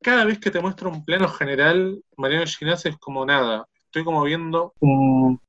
[0.01, 3.67] cada vez que te muestro un plano general, Mariano Ginás es como nada.
[3.85, 5.41] Estoy como viendo un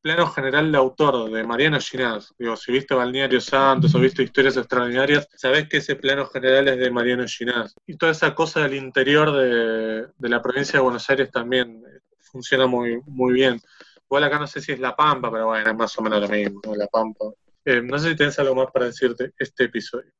[0.00, 2.34] plano general de autor de Mariano Ginás.
[2.38, 6.78] Digo, si viste Balneario Santos o viste Historias Extraordinarias, sabés que ese plano general es
[6.78, 7.74] de Mariano Ginás.
[7.86, 11.82] Y toda esa cosa del interior de, la provincia de Buenos Aires también
[12.18, 13.60] funciona muy, muy bien.
[14.04, 16.28] Igual acá no sé si es La Pampa, pero bueno, es más o menos lo
[16.28, 17.26] mismo, La Pampa.
[17.66, 20.10] Eh, no sé si tienes algo más para decirte este episodio.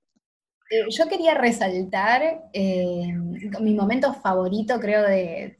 [0.68, 3.14] Eh, yo quería resaltar eh,
[3.60, 5.56] mi momento favorito, creo, de,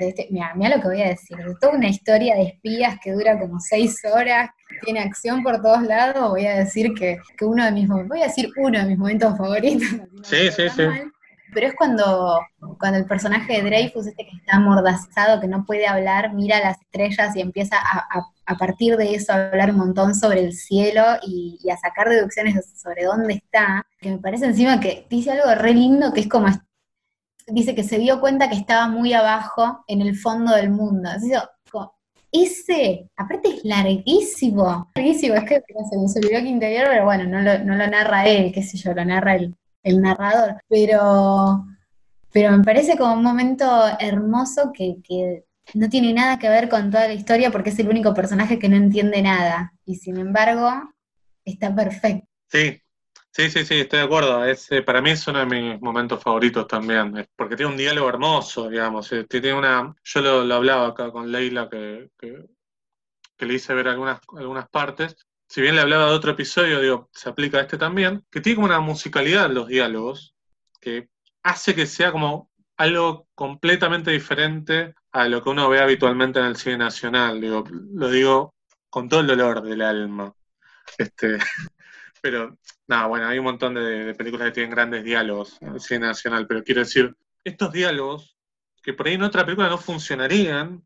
[0.00, 0.28] este.
[0.30, 1.36] Mira, mira lo que voy a decir.
[1.36, 4.48] De toda una historia de espías que dura como seis horas,
[4.82, 6.30] tiene acción por todos lados.
[6.30, 9.36] Voy a decir que, que uno de mis voy a decir uno de mis momentos
[9.36, 9.88] favoritos.
[10.22, 10.84] Sí, sí, sí
[11.52, 12.40] pero es cuando,
[12.78, 16.80] cuando el personaje de Dreyfus, este que está amordazado, que no puede hablar, mira las
[16.80, 21.58] estrellas y empieza a, partir de eso a hablar un montón sobre el cielo y,
[21.70, 26.12] a sacar deducciones sobre dónde está, que me parece encima que dice algo re lindo
[26.12, 26.48] que es como
[27.48, 31.10] dice que se dio cuenta que estaba muy abajo en el fondo del mundo.
[31.10, 31.32] Así,
[32.32, 37.40] ese, aparte es larguísimo, larguísimo, es que se me olvidó que interior, pero bueno, no
[37.40, 39.54] lo, no lo narra él, qué sé yo, lo narra el,
[39.86, 40.56] el narrador.
[40.68, 41.64] Pero,
[42.32, 43.64] pero me parece como un momento
[43.98, 45.44] hermoso que, que
[45.74, 48.68] no tiene nada que ver con toda la historia porque es el único personaje que
[48.68, 49.72] no entiende nada.
[49.84, 50.70] Y sin embargo,
[51.44, 52.26] está perfecto.
[52.48, 52.80] Sí,
[53.36, 54.46] Sí, sí, sí, estoy de acuerdo.
[54.46, 58.08] Es, eh, para mí es uno de mis momentos favoritos también, porque tiene un diálogo
[58.08, 59.12] hermoso, digamos.
[59.12, 62.46] Eh, tiene una, yo lo, hablaba acá con Leila, que, que,
[63.44, 65.25] le hice ver algunas, algunas partes.
[65.48, 68.56] Si bien le hablaba de otro episodio, digo, se aplica a este también, que tiene
[68.56, 70.34] como una musicalidad en los diálogos,
[70.80, 71.08] que
[71.42, 76.56] hace que sea como algo completamente diferente a lo que uno ve habitualmente en el
[76.56, 77.40] cine nacional.
[77.40, 78.54] Digo, lo digo
[78.90, 80.34] con todo el dolor del alma.
[80.98, 81.38] Este,
[82.20, 86.06] pero nada, bueno, hay un montón de, películas que tienen grandes diálogos en el cine
[86.06, 88.36] nacional, pero quiero decir, estos diálogos
[88.82, 90.85] que por ahí en otra película no funcionarían,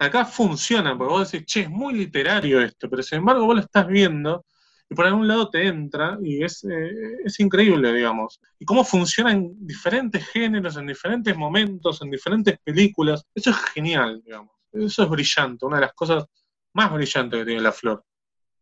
[0.00, 3.60] acá funcionan, porque vos decís, che, es muy literario esto, pero sin embargo vos lo
[3.60, 4.46] estás viendo
[4.88, 8.40] y por algún lado te entra y es, eh, es increíble, digamos.
[8.58, 14.22] Y cómo funciona en diferentes géneros, en diferentes momentos, en diferentes películas, eso es genial,
[14.24, 14.54] digamos.
[14.72, 16.24] Eso es brillante, una de las cosas
[16.72, 18.02] más brillantes que tiene la flor.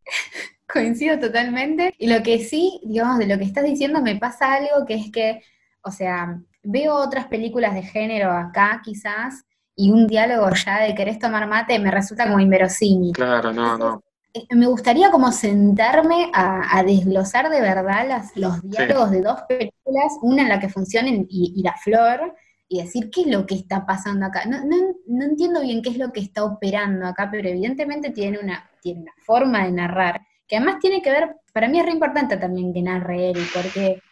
[0.67, 1.95] Coincido totalmente.
[1.99, 5.11] Y lo que sí, digamos, de lo que estás diciendo me pasa algo que es
[5.13, 5.41] que,
[5.83, 9.45] o sea, veo otras películas de género acá quizás
[9.79, 13.13] y un diálogo ya de querés tomar mate me resulta como inverosímil.
[13.13, 14.03] Claro, no, no.
[14.35, 20.19] Eh, me gustaría como sentarme a, desglosar de verdad las, los diálogos de dos películas,
[20.21, 22.35] una en la que funcionen y, La Flor,
[22.69, 24.45] y decir qué es lo que está pasando acá.
[24.47, 28.41] No, no, no, entiendo bien qué es lo que está operando acá, pero evidentemente tiene
[28.41, 31.93] una, tiene una forma de narrar que además tiene que ver, para mí es re
[31.93, 34.03] importante también que narre él, porque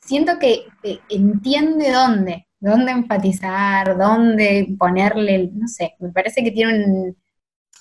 [0.00, 0.64] siento que
[1.10, 7.14] entiende dónde, dónde enfatizar, dónde ponerle, no sé, me parece que tiene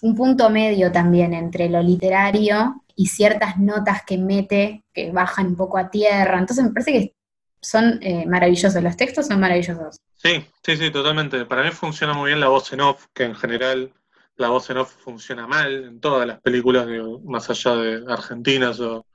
[0.02, 5.56] un, punto medio también entre lo literario y ciertas notas que mete que bajan un
[5.56, 7.15] poco a tierra, entonces me parece que
[7.62, 10.02] son eh, maravillosos, los textos son maravillosos.
[10.15, 11.46] Sí, sí, sí, totalmente.
[11.46, 13.94] Para mí funciona muy bien la voz en off, que en general
[14.36, 16.88] la voz en off funciona mal en todas las películas,
[17.24, 19.06] más allá de argentinas o,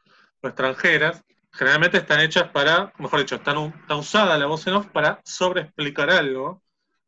[0.43, 1.25] extranjeras.
[1.57, 6.11] Generalmente están hechas para, mejor dicho, están, está usada la voz en off para sobreexplicar
[6.11, 6.62] algo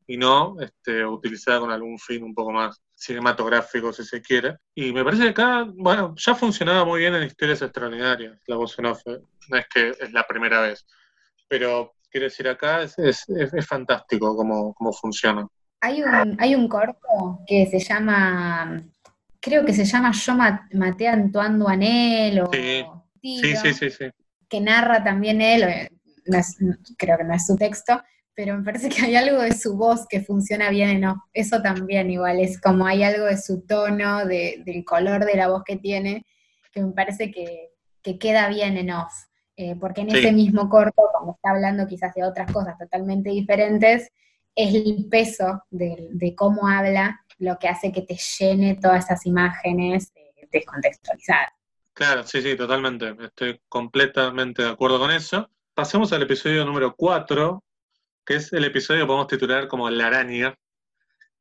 [0.07, 4.57] y no este, utilizada con algún fin un poco más cinematográfico, si se quiere.
[4.75, 8.79] Y me parece que acá, bueno, ya funcionaba muy bien en historias extraordinarias la voz
[8.79, 9.03] en off.
[9.07, 9.21] Eh.
[9.51, 10.87] No es que es la primera vez,
[11.47, 15.47] pero quiero decir, acá es, es, es fantástico cómo, cómo funciona.
[15.81, 18.83] Hay un, hay un corto que se llama,
[19.41, 20.35] creo que se llama Yo
[20.73, 22.85] maté a Antoine Duanel o sí.
[23.23, 24.11] sí, sí, sí,
[24.49, 25.91] que narra también él, eh,
[26.97, 28.03] creo que no es su texto,
[28.35, 31.19] pero me parece que hay algo de su voz que funciona bien en off.
[31.33, 35.49] Eso también igual, es como hay algo de su tono, de, del color de la
[35.49, 36.25] voz que tiene,
[36.73, 37.71] que me parece que,
[38.03, 39.13] que queda bien en off.
[39.57, 44.13] Eh, porque en ese mismo corto, como está hablando quizás de otras cosas totalmente diferentes,
[44.55, 50.13] es el peso de, cómo habla lo que hace que te llene todas esas imágenes
[50.53, 51.58] descontextualizadas.
[51.99, 53.13] Claro, sí, sí, totalmente.
[53.19, 55.51] Estoy completamente de acuerdo con eso.
[55.75, 57.65] Pasemos al episodio número 4,
[58.25, 60.55] que es el episodio que podemos titular como La araña.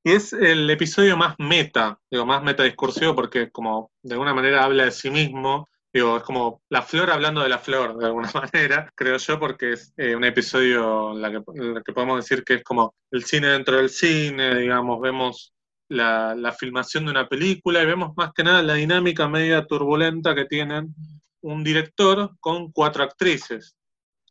[0.03, 4.85] Y es el episodio más meta, digo, más metadiscursivo porque como de alguna manera habla
[4.85, 8.91] de sí mismo Digo, es como la flor hablando de la flor, de alguna manera,
[8.93, 12.93] creo yo, porque es eh, un episodio en la, que, podemos decir que es como
[13.11, 15.53] el cine dentro del cine, digamos, vemos
[15.89, 20.45] la, filmación de una película y vemos más que nada la dinámica media turbulenta que
[20.45, 20.93] tienen
[21.41, 23.75] un director con cuatro actrices.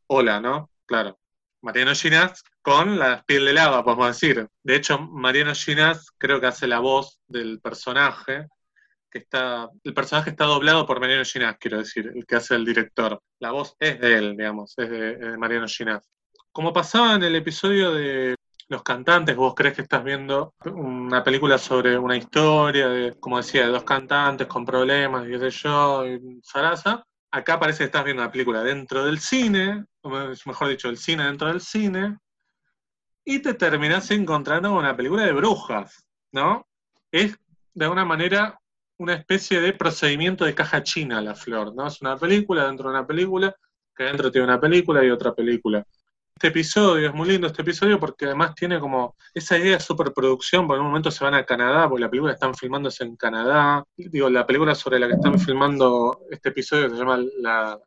[0.06, 0.70] Hola, ¿no?
[0.86, 1.18] Claro.
[1.62, 4.46] Mariano Ginás con la piel de lava, podemos decir.
[4.62, 8.46] De hecho, Mariano Ginás creo que hace la voz del personaje
[9.18, 13.20] está, el personaje está doblado por Mariano Ginás, quiero decir, el que hace el director.
[13.40, 16.08] La voz es de él, digamos, es de, Mariano Ginás.
[16.52, 18.34] Como pasaba en el episodio de
[18.68, 23.66] los cantantes, vos crees que estás viendo una película sobre una historia de, como decía,
[23.66, 27.04] de dos cantantes con problemas y qué sé yo, y Sarasa.
[27.30, 31.48] Acá parece que estás viendo una película dentro del cine, mejor dicho, el cine dentro
[31.48, 32.16] del cine,
[33.24, 36.66] y te terminás encontrando una película de brujas, ¿no?
[37.10, 37.36] Es
[37.74, 38.58] de alguna manera
[38.98, 41.86] una especie de procedimiento de caja china la flor, ¿no?
[41.86, 43.54] Es una película dentro de una película,
[43.94, 45.84] que dentro tiene una película y otra película.
[46.36, 50.66] Este episodio es muy lindo, este episodio, porque además tiene como esa idea de superproducción,
[50.66, 53.82] porque en un momento se van a Canadá, porque la película están filmándose en Canadá.
[53.96, 57.24] Digo, la película sobre la que están filmando este episodio se llama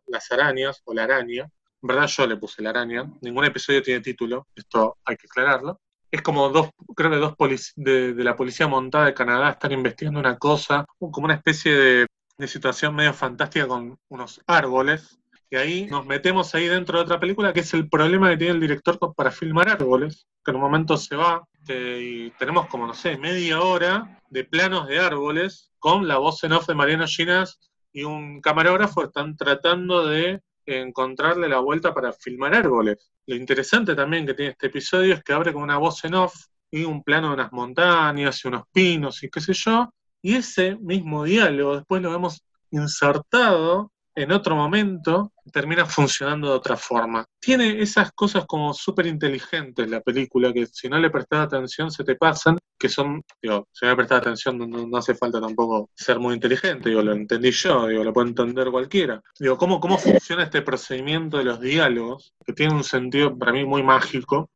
[0.08, 3.04] Las arañas, o La araña, En verdad yo le puse la araña.
[3.22, 5.80] Ningún episodio tiene título, esto hay que aclararlo.
[6.10, 7.36] Es como dos, creo que dos
[7.76, 12.08] de, de, la policía montada de Canadá están investigando una cosa, como una especie de,
[12.39, 15.18] de situación medio fantástica con unos árboles.
[15.52, 18.54] Y ahí nos metemos ahí dentro de otra película, que es el problema que tiene
[18.54, 22.93] el director para filmar árboles, que en un momento se va y tenemos como, no
[22.93, 27.60] sé, media hora de planos de árboles con la voz en off de Mariano Ginas
[27.91, 33.12] y un camarógrafo están tratando de encontrarle la vuelta para filmar árboles.
[33.26, 36.36] Lo interesante también que tiene este episodio es que abre con una voz en off
[36.72, 39.91] y un plano de unas montañas y unos pinos y qué sé yo,
[40.22, 46.78] y ese mismo diálogo después lo vemos insertado en otro momento termina funcionando de otra
[46.78, 47.26] forma.
[47.39, 52.03] Tiene esas cosas como súper inteligentes la película, que si no le prestas atención se
[52.03, 56.20] te pasan, que son, digo, si no le prestas atención no, hace falta tampoco ser
[56.20, 59.22] muy inteligente, digo, lo entendí yo, digo, lo puede entender cualquiera.
[59.39, 63.66] Digo, ¿cómo, cómo funciona este procedimiento de los diálogos, que tiene un sentido para mí
[63.66, 64.49] muy mágico,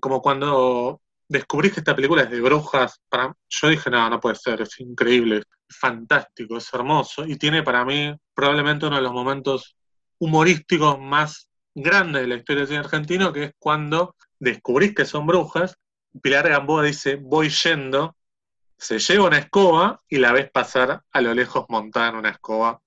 [0.00, 3.00] como cuando descubrís que esta película es de brujas,
[3.48, 8.14] yo dije, no, no puede ser, es increíble, fantástico, es hermoso, y tiene para mí
[8.34, 9.76] probablemente uno de los momentos
[10.18, 15.26] humorísticos más grandes de la historia del cine argentino, que es cuando descubrís que son
[15.26, 15.76] brujas,
[16.22, 18.16] Pilar Gamboa dice, voy yendo,
[18.78, 22.80] se lleva una escoba y la ves pasar a lo lejos montada en una escoba,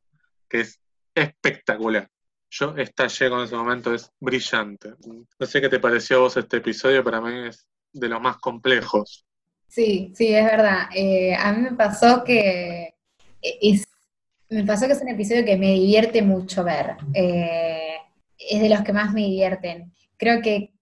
[0.47, 0.79] que es
[1.13, 2.09] espectacular.
[2.51, 4.95] Yo estallé con ese momento, es brillante.
[5.39, 8.37] No sé qué te pareció a vos este episodio, para mí es de los más
[8.37, 9.25] complejos.
[9.69, 10.89] Sí, sí, es verdad.
[10.93, 12.95] Eh, a mí me pasó que
[13.41, 13.87] es,
[14.49, 16.97] me pasó que es un episodio que me divierte mucho ver.
[17.13, 17.95] Eh,
[18.37, 19.93] es de los que más me divierten.
[20.17, 20.73] Creo que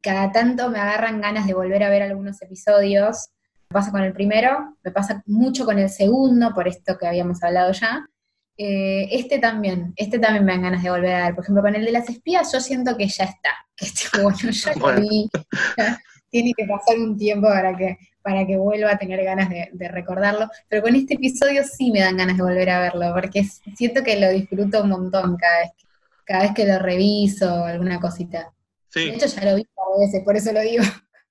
[0.00, 3.28] cada tanto me agarran ganas de volver a ver algunos episodios.
[3.70, 7.42] Me pasa con el primero, me pasa mucho con el segundo, por esto que habíamos
[7.44, 8.04] hablado ya.
[8.58, 11.34] Eh, este también, este también me dan ganas de volver a ver.
[11.36, 14.36] Por ejemplo, con el de las espías, yo siento que ya está, que este, bueno,
[14.50, 15.30] ya lo vi,
[16.32, 20.48] tiene que pasar un tiempo para que, para que vuelva a tener ganas de, recordarlo.
[20.68, 23.44] Pero con este episodio sí me dan ganas de volver a verlo, porque
[23.76, 25.70] siento que lo disfruto un montón cada vez,
[26.24, 28.50] cada vez que lo reviso, alguna cosita.
[28.94, 30.82] De hecho ya lo vi varias veces, por eso lo digo.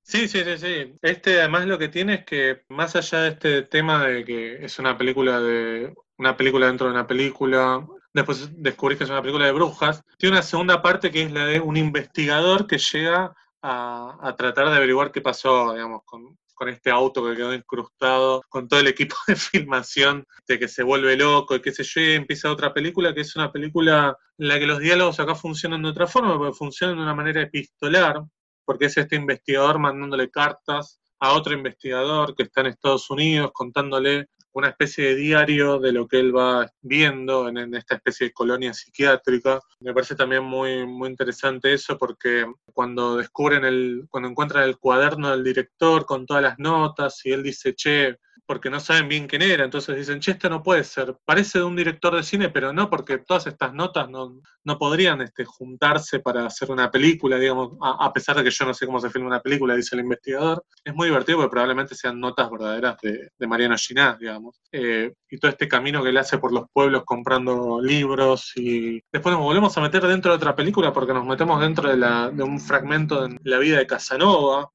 [0.04, 0.93] Sí, sí, sí, sí.
[1.02, 4.78] Este además lo que tiene es que más allá de este tema de que es
[4.80, 9.45] una película de una película dentro de una película, después descubrís que es una película
[9.45, 14.36] de brujas, tiene una segunda parte que es la de un investigador que llega a,
[14.38, 16.38] tratar de averiguar qué pasó, digamos, con,
[16.68, 21.18] este auto que quedó incrustado, con todo el equipo de filmación, de que se vuelve
[21.18, 24.59] loco y qué sé yo, y empieza otra película que es una película en la
[24.59, 28.22] que los diálogos acá funcionan de otra forma, porque funcionan de una manera epistolar,
[28.64, 34.28] porque es este investigador mandándole cartas a otro investigador que está en Estados Unidos contándole
[34.54, 38.74] una especie de diario de lo que él va viendo en, esta especie de colonia
[38.74, 39.60] psiquiátrica.
[39.80, 45.32] Me parece también muy, muy interesante eso porque cuando descubren el, cuando encuentran el cuaderno
[45.32, 48.18] del director con todas las notas y él dice, che,
[48.52, 51.64] porque no saben bien quién era, entonces dicen, che, esto no puede ser, parece de
[51.64, 56.20] un director de cine, pero no, porque todas estas notas no, no podrían este, juntarse
[56.20, 59.28] para hacer una película, digamos, a, pesar de que yo no sé cómo se filma
[59.28, 60.66] una película, dice el investigador.
[60.84, 64.60] Es muy divertido porque probablemente sean notas verdaderas de, Mariano Ginás, digamos.
[64.70, 69.34] Eh, y todo este camino que él hace por los pueblos comprando libros y después
[69.34, 72.60] nos volvemos a meter dentro de otra película porque nos metemos dentro de, de un
[72.60, 74.70] fragmento de la vida de Casanova,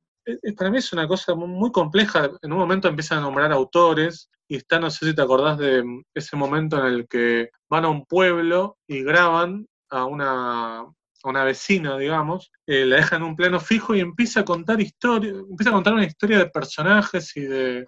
[0.57, 2.31] para mí es una cosa muy compleja.
[2.43, 5.83] En un momento empiezan a nombrar autores y está, no sé si te acordás de
[5.83, 10.85] mm, ese momento en el que van a un pueblo y graban a una,
[11.25, 15.31] una vecina, digamos, eh, la dejan en un plano fijo y empieza a contar historia,
[15.31, 17.87] empieza a contar una historia de personajes y de,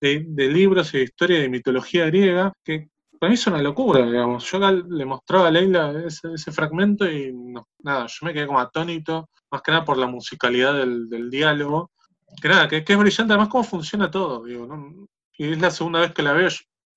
[0.00, 2.88] de, libros y de historia de mitología griega que
[3.18, 4.50] para mí es una locura, digamos.
[4.50, 7.34] Yo le mostraba a Leila ese, ese fragmento y
[7.82, 11.90] nada, yo me quedé como atónito más que nada por la musicalidad del, diálogo.
[12.40, 14.68] Que nada, que, es brillante, además cómo funciona todo, digo,
[15.38, 16.48] Y es la segunda vez que la veo.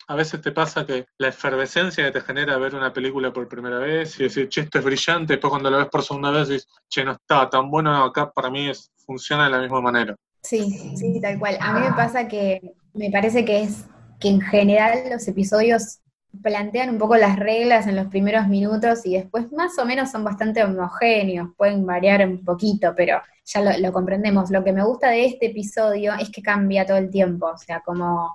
[0.07, 3.77] A veces te pasa que la efervescencia que te genera ver una película por primera
[3.77, 6.67] vez y decir, che, esto es brillante, después cuando la ves por segunda vez dices,
[6.89, 10.15] che, no está tan bueno, acá para mí es, funciona de la misma manera.
[10.41, 11.57] Sí, sí, tal cual.
[11.61, 12.59] A mí me pasa que
[12.93, 13.85] me parece que es
[14.19, 15.99] que en general los episodios
[16.41, 20.23] plantean un poco las reglas en los primeros minutos y después más o menos son
[20.23, 24.51] bastante homogéneos, pueden variar un poquito, pero ya lo, comprendemos.
[24.51, 27.81] Lo que me gusta de este episodio es que cambia todo el tiempo, o sea,
[27.81, 28.33] como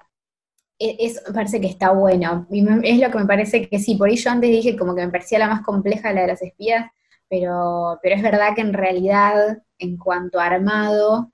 [0.78, 2.47] e, eso parece que está bueno.
[2.51, 5.12] Y es lo que me parece que sí, por ello antes dije como que me
[5.12, 6.90] parecía la más compleja la de las espías,
[7.28, 11.32] pero, pero es verdad que en realidad, en cuanto a armado,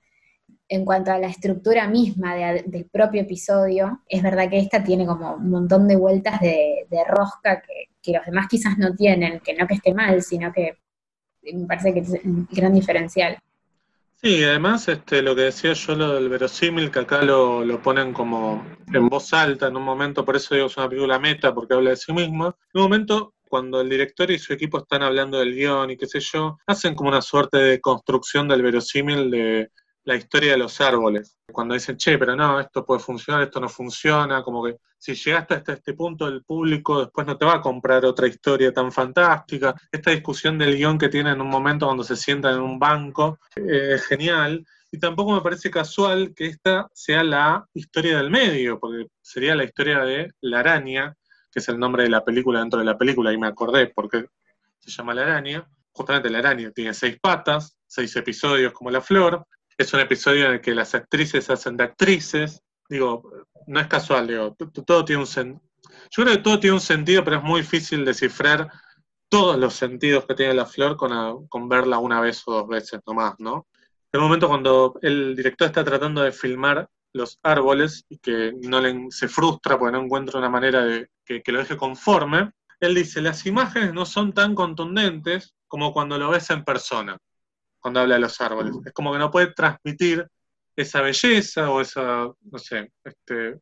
[0.71, 5.33] en cuanto a la estructura misma del propio episodio, es verdad que esta tiene como
[5.33, 7.61] un montón de vueltas de, rosca
[8.01, 10.77] que, los demás quizás no tienen, que no que esté mal, sino que
[11.43, 13.37] me parece que es un gran diferencial.
[14.15, 18.65] Sí, además este, lo que decía yo, lo del verosímil, que acá lo, ponen como
[18.93, 21.89] en voz alta en un momento, por eso digo es una película meta, porque habla
[21.89, 22.45] de sí mismo.
[22.73, 26.07] En un momento, cuando el director y su equipo están hablando del guion y qué
[26.07, 29.69] sé yo, hacen como una suerte de construcción del verosímil de
[30.03, 31.37] la historia de los árboles.
[31.51, 35.55] Cuando dicen, che, pero no, esto puede funcionar, esto no funciona, como que si llegaste
[35.55, 39.75] hasta este punto el público después no te va a comprar otra historia tan fantástica.
[39.91, 43.39] Esta discusión del guion que tiene en un momento cuando se sientan en un banco
[43.55, 44.65] eh, es genial.
[44.91, 49.63] Y tampoco me parece casual que esta sea la historia del medio, porque sería la
[49.63, 51.15] historia de La Araña,
[51.51, 54.25] que es el nombre de la película dentro de la película, y me acordé porque
[54.79, 55.67] se llama La Araña.
[55.93, 59.47] Justamente La Araña tiene seis patas, seis episodios como La Flor,
[59.81, 62.61] es un episodio en el que las actrices hacen de actrices.
[62.89, 63.29] Digo,
[63.67, 64.55] no es casual, digo,
[64.85, 65.61] todo tiene un sentido.
[66.09, 68.69] Yo creo que todo tiene un sentido, pero es muy difícil descifrar
[69.29, 72.99] todos los sentidos que tiene la flor con, con verla una vez o dos veces
[73.07, 73.67] nomás, ¿no?
[74.11, 78.81] En un momento cuando el director está tratando de filmar los árboles y que no
[78.81, 83.21] le, se frustra porque no encuentra una manera de que lo deje conforme, él dice,
[83.21, 87.17] las imágenes no son tan contundentes como cuando lo ves en persona
[87.81, 88.73] cuando habla de los árboles.
[88.85, 90.27] Es como que no puede transmitir
[90.75, 93.59] esa belleza o esa, no sé, este,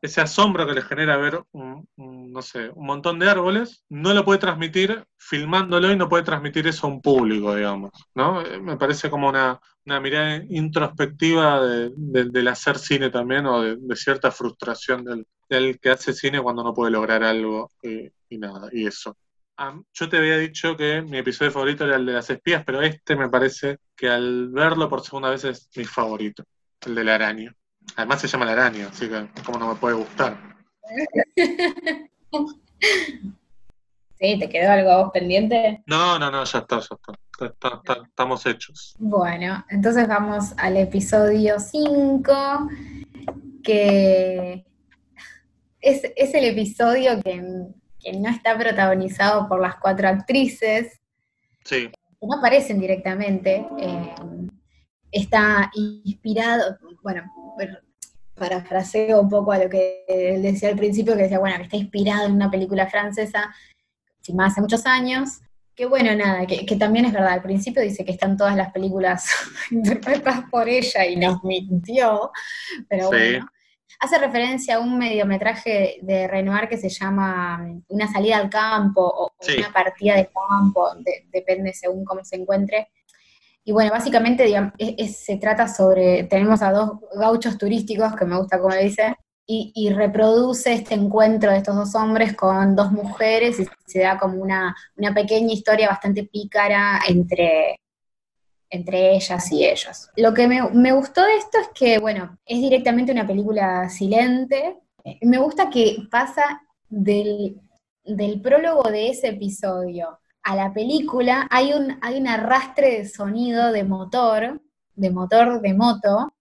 [0.00, 4.24] ese asombro que le genera ver un, no sé, un montón de árboles, no lo
[4.24, 8.42] puede transmitir filmándolo y no puede transmitir eso a un público, digamos, ¿no?
[8.42, 15.02] Eh, me parece como una, mirada introspectiva del hacer cine también o de, cierta frustración
[15.48, 19.16] del, que hace cine cuando no puede lograr algo y nada, y eso
[19.92, 23.16] yo te había dicho que mi episodio favorito era el de las espías, pero este
[23.16, 26.44] me parece que al verlo por segunda vez es mi favorito,
[26.86, 27.54] el de la araña.
[27.96, 30.38] Además se llama la araña, así que como no me puede gustar.
[34.20, 34.38] ¿Sí?
[34.38, 35.82] ¿Te quedó algo pendiente?
[35.86, 36.96] No, no, no, ya está, ya
[37.46, 38.02] está.
[38.04, 38.94] estamos hechos.
[38.98, 42.68] Bueno, entonces vamos al episodio 5,
[43.62, 44.64] que
[45.80, 47.68] es, es el episodio que
[48.00, 51.00] que no está protagonizado por las cuatro actrices,
[51.68, 53.66] que no aparecen directamente.
[53.78, 54.14] Eh,
[55.10, 55.70] está
[56.04, 57.22] inspirado, bueno,
[58.34, 61.76] parafraseo un poco a lo que él decía al principio, que decía, bueno, que está
[61.76, 63.54] inspirado en una película francesa,
[64.34, 65.40] más hace muchos años,
[65.74, 69.26] que bueno, nada, que, también es verdad, al principio dice que están todas las películas
[69.70, 72.30] interpretadas por ella y nos mintió,
[72.88, 73.48] pero bueno,
[73.98, 79.02] hace referencia a un mediometraje de Renoir que se llama mm, Una salida al campo
[79.02, 80.90] o una partida de campo,
[81.30, 82.88] depende según cómo se encuentre.
[83.64, 84.72] Y bueno, básicamente digamos,
[85.14, 89.90] se trata sobre, tenemos a dos gauchos turísticos, que me gusta como dice, y, y,
[89.90, 94.76] reproduce este encuentro de estos dos hombres con dos mujeres y se da como una,
[94.96, 97.80] una pequeña historia bastante pícara entre,
[98.70, 100.10] entre ellas y ellos.
[100.16, 104.78] Lo que me, gustó de esto es que, bueno, es directamente una película silente.
[105.22, 107.60] Me gusta que pasa del,
[108.42, 113.84] prólogo de ese episodio a la película, hay un, hay un arrastre de sonido de
[113.84, 114.62] motor,
[114.94, 116.32] de motor de moto,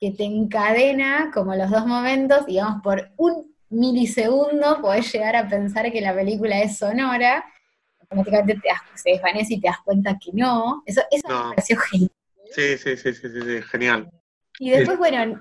[0.00, 5.90] que te encadena como los dos momentos, digamos, por un milisegundo podés llegar a pensar
[5.92, 7.44] que la película es sonora,
[8.10, 10.82] automáticamente te se desvanece y te das cuenta que no.
[10.86, 12.10] Eso, eso me pareció genial.
[12.50, 14.10] Sí, sí, sí, sí, sí, genial.
[14.58, 15.40] Y después, bueno,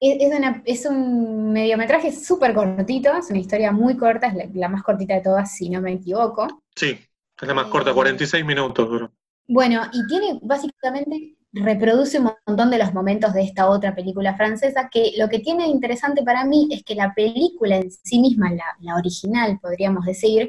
[0.00, 5.22] es, un mediometraje súper cortito, es una historia muy corta, es la, más cortita de
[5.22, 6.62] todas, si no me equivoco.
[6.74, 6.98] Sí,
[7.40, 9.12] es la más corta, 46 eh, minutos bro.
[9.48, 14.90] Bueno, y tiene básicamente reproduce un montón de los momentos de esta otra película francesa,
[14.92, 18.76] que lo que tiene interesante para mí es que la película en sí misma, la,
[18.80, 20.48] la original, podríamos decir,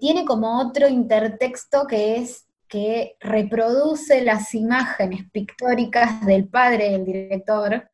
[0.00, 7.90] tiene como otro intertexto que es que reproduce las imágenes pictóricas del padre del director,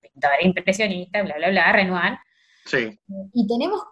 [0.00, 2.18] pintor impresionista, bla, bla, bla, Renoir.
[2.64, 2.98] Sí.
[3.32, 3.82] Y tenemos,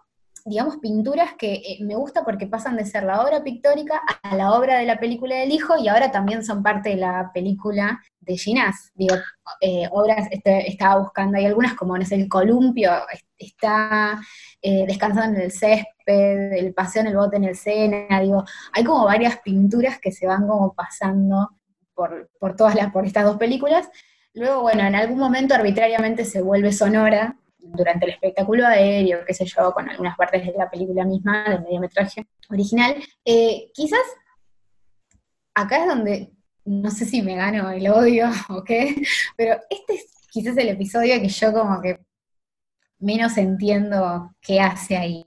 [0.47, 4.53] digamos, pinturas que eh, me gusta porque pasan de ser la obra pictórica a la
[4.53, 8.37] obra de la película del hijo y ahora también son parte de la película de
[8.37, 8.91] Ginás.
[8.95, 9.15] Digo,
[9.59, 12.91] eh, obras, este, estaba buscando, hay algunas como, no sé, el columpio,
[13.37, 14.21] está
[14.61, 18.83] eh, descansando en el césped, el paseo en el bote en el Sena, digo, hay
[18.83, 21.49] como varias pinturas que se van como pasando
[21.93, 23.89] por, todas las, por estas dos películas.
[24.33, 27.36] Luego, bueno, en algún momento arbitrariamente se vuelve sonora
[27.73, 31.61] durante el espectáculo aéreo, qué sé yo, con algunas partes de la película misma, del
[31.61, 32.95] mediometraje original.
[33.25, 34.01] Eh, quizás
[35.53, 36.31] acá es donde
[36.65, 38.95] no sé si me gano el odio o qué,
[39.35, 41.99] pero este es quizás el episodio que yo como que
[42.99, 45.25] menos entiendo qué hace ahí.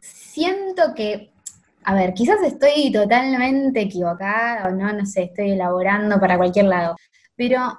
[0.00, 1.32] Siento que
[1.82, 6.94] A ver, quizás estoy totalmente equivocada o no, no sé, estoy elaborando para cualquier lado,
[7.36, 7.78] pero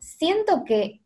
[0.00, 1.02] siento que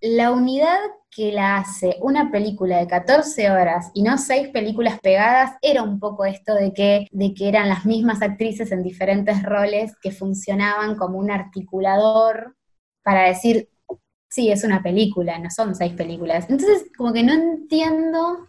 [0.00, 0.78] la unidad
[1.10, 5.98] que la hace una película de 14 horas y no seis películas pegadas era un
[5.98, 10.96] poco esto de que, de que eran las mismas actrices en diferentes roles que funcionaban
[10.96, 12.56] como un articulador
[13.02, 13.68] para decir,
[14.28, 16.48] sí, es una película, no son seis películas.
[16.48, 18.46] Entonces, como que no entiendo,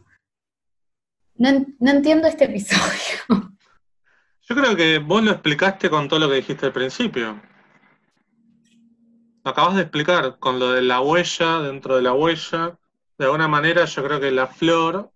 [1.35, 3.51] no, no entiendo este episodio.
[4.41, 7.41] Yo creo que vos lo explicaste con todo lo que dijiste al principio.
[9.43, 12.77] Acabas de explicar con lo de la huella dentro de la huella.
[13.17, 15.11] De alguna manera yo creo que la flor,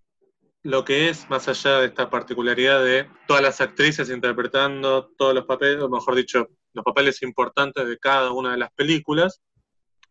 [0.64, 5.46] lo que es, más allá de esta particularidad de todas las actrices interpretando todos los
[5.46, 9.42] papeles, o mejor dicho, los papeles importantes de cada una de las películas,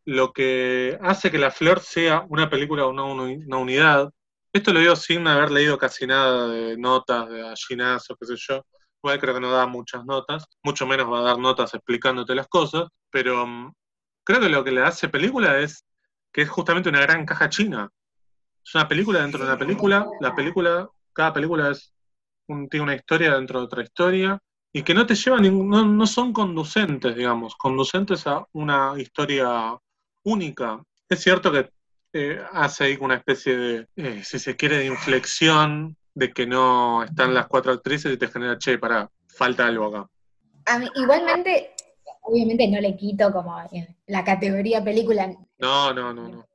[0.04, 4.10] lo que hace que La Flor sea una película o una, una unidad.
[4.52, 8.64] Esto lo digo sin haber leído casi nada de notas de o qué sé yo.
[9.02, 12.46] Igual creo que no da muchas notas, mucho menos va a dar notas explicándote las
[12.46, 13.72] cosas, pero mm,
[14.24, 15.84] creo que lo que le hace película es
[16.32, 17.90] que es justamente una gran caja china.
[18.64, 21.94] Es una película dentro de una película, la película, cada película es
[22.46, 24.38] tiene una historia dentro de otra historia,
[24.72, 29.78] y que no te llevan, no, no son conducentes, digamos, conducentes a una historia
[30.24, 30.82] única.
[31.08, 31.70] Es cierto que
[32.12, 37.04] eh, hace ahí una especie de, eh, si se quiere, de inflexión de que no
[37.04, 40.08] están las cuatro actrices y te genera, che, para, falta algo acá.
[40.96, 41.74] igualmente,
[42.24, 43.56] obviamente no le quito como
[44.06, 45.28] la categoría película.
[45.58, 46.46] No, no, no, no.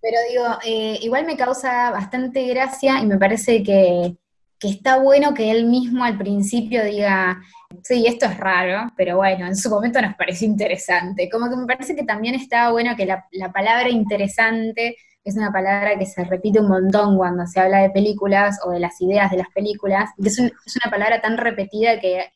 [0.00, 4.16] Pero digo, eh, igual me causa bastante gracia y me parece que,
[4.58, 7.40] que está bueno que él mismo al principio diga,
[7.82, 11.30] sí, esto es raro, pero bueno, en su momento nos pareció interesante.
[11.30, 15.98] Como que me parece que también está bueno que la, palabra interesante es una palabra
[15.98, 19.38] que se repite un montón cuando se habla de películas o de las ideas de
[19.38, 22.26] las películas, es, es una palabra tan repetida que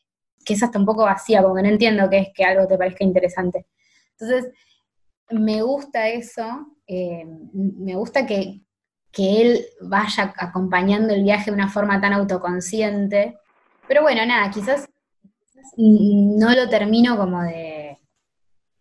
[0.49, 3.03] que es hasta un poco vacía, porque no entiendo que es que algo te parezca
[3.03, 3.67] interesante.
[4.17, 4.51] Entonces,
[5.29, 7.23] me gusta eso, eh,
[7.53, 8.61] me gusta que,
[9.15, 13.37] él vaya acompañando el viaje de una forma tan autoconsciente,
[13.87, 14.87] pero bueno, nada, quizás
[15.75, 17.97] no lo termino como de,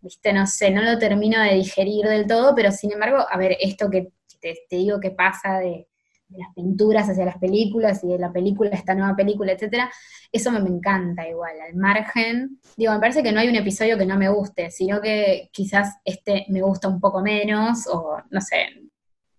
[0.01, 3.57] viste, no sé, no lo termino de digerir del todo, pero sin embargo, a ver,
[3.61, 5.88] esto que te digo que pasa de,
[6.29, 9.91] de las pinturas hacia las películas y de la película esta nueva película, etcétera,
[10.31, 12.61] eso me, encanta igual, al margen.
[12.76, 15.97] Digo, me parece que no hay un episodio que no me guste, sino que quizás
[16.05, 18.68] este me gusta un poco menos, o no sé,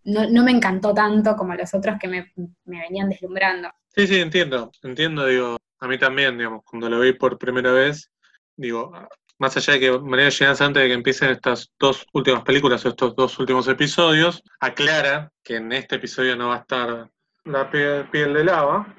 [0.04, 2.32] no, me encantó tanto como los otros que me,
[2.66, 3.70] me venían deslumbrando.
[3.96, 8.12] Sí, sí, entiendo, entiendo, digo, a mí también, digamos, cuando lo vi por primera vez,
[8.56, 8.92] digo,
[9.40, 12.90] más allá de que María Llenas, antes de que empiecen estas dos últimas películas o
[12.90, 17.10] estos dos últimos episodios, aclara que en este episodio no va a estar
[17.46, 18.96] la piel de lava,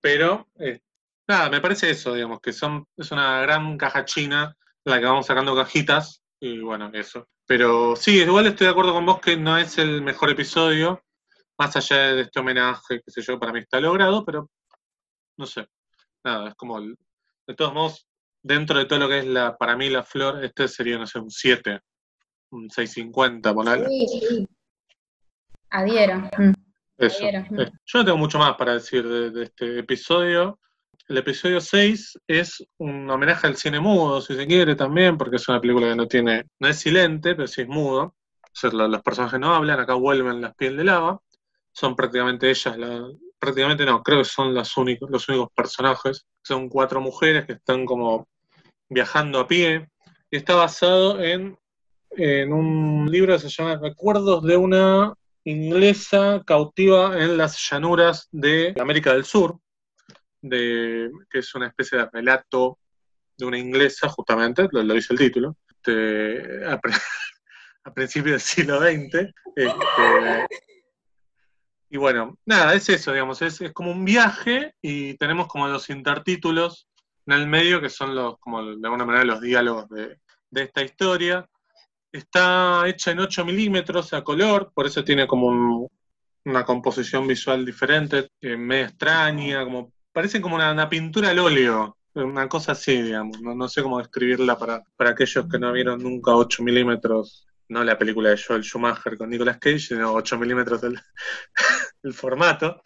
[0.00, 0.80] pero eh,
[1.28, 5.26] nada, me parece eso, digamos, que son, es una gran caja china la que vamos
[5.26, 7.28] sacando cajitas, y bueno, eso.
[7.46, 11.02] Pero sí, igual estoy de acuerdo con vos que no es el mejor episodio,
[11.58, 14.48] más allá de este homenaje, que sé yo, para mí está logrado, pero
[15.36, 15.66] no sé,
[16.24, 18.06] nada, es como, de todos modos,
[18.46, 21.18] dentro de todo lo que es la, para mí la flor, este sería, no sé,
[21.18, 21.80] un 7,
[22.50, 23.88] un 650, ponerle.
[23.88, 24.48] Sí, sí.
[25.70, 26.18] Adhiero.
[26.38, 26.52] Mm.
[26.96, 27.24] Eso.
[27.24, 27.60] Mm.
[27.60, 30.60] Eh, yo no tengo mucho más para decir de, este episodio.
[31.08, 35.48] El episodio 6 es un homenaje al cine mudo, si se quiere también, porque es
[35.48, 38.02] una película que no tiene, no es silente, pero sí es mudo.
[38.02, 41.20] O sea, los, personajes no hablan, acá vuelven las piel de lava.
[41.72, 43.06] Son prácticamente ellas, la,
[43.38, 46.26] prácticamente no, creo que son las únicos, los únicos personajes.
[46.42, 48.28] Son cuatro mujeres que están como
[48.88, 49.88] viajando a pie,
[50.30, 51.58] y está basado en,
[52.10, 55.14] en un libro que se llama Recuerdos de una
[55.44, 59.58] inglesa cautiva en las llanuras de América del Sur,
[60.50, 62.78] que es una especie de relato
[63.36, 66.80] de una inglesa, justamente, lo, dice el título, este, a,
[67.94, 69.32] principios del siglo XX.
[69.54, 70.46] Este,
[71.90, 75.88] y bueno, nada, es eso, digamos, es, es, como un viaje y tenemos como los
[75.90, 76.88] intertítulos
[77.26, 80.18] en el medio, que son los, como de alguna manera los diálogos de,
[80.52, 81.46] esta historia.
[82.12, 85.90] Está hecha en 8 milímetros a color, por eso tiene como
[86.44, 92.72] una composición visual diferente, eh, extraña, como parece como una, pintura al óleo, una cosa
[92.72, 93.40] así, digamos.
[93.42, 97.98] No, sé cómo describirla para, para aquellos que no vieron nunca 8 milímetros, no la
[97.98, 100.98] película de Joel Schumacher con Nicolas Cage, sino 8 milímetros el
[102.14, 102.82] formato.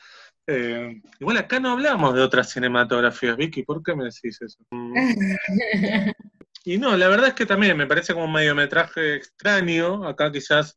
[0.53, 4.59] Eh, igual acá no hablamos de otras cinematografías, Vicky, ¿por qué me decís eso?
[6.63, 10.77] Y no, la verdad es que también me parece como un mediometraje extraño, acá quizás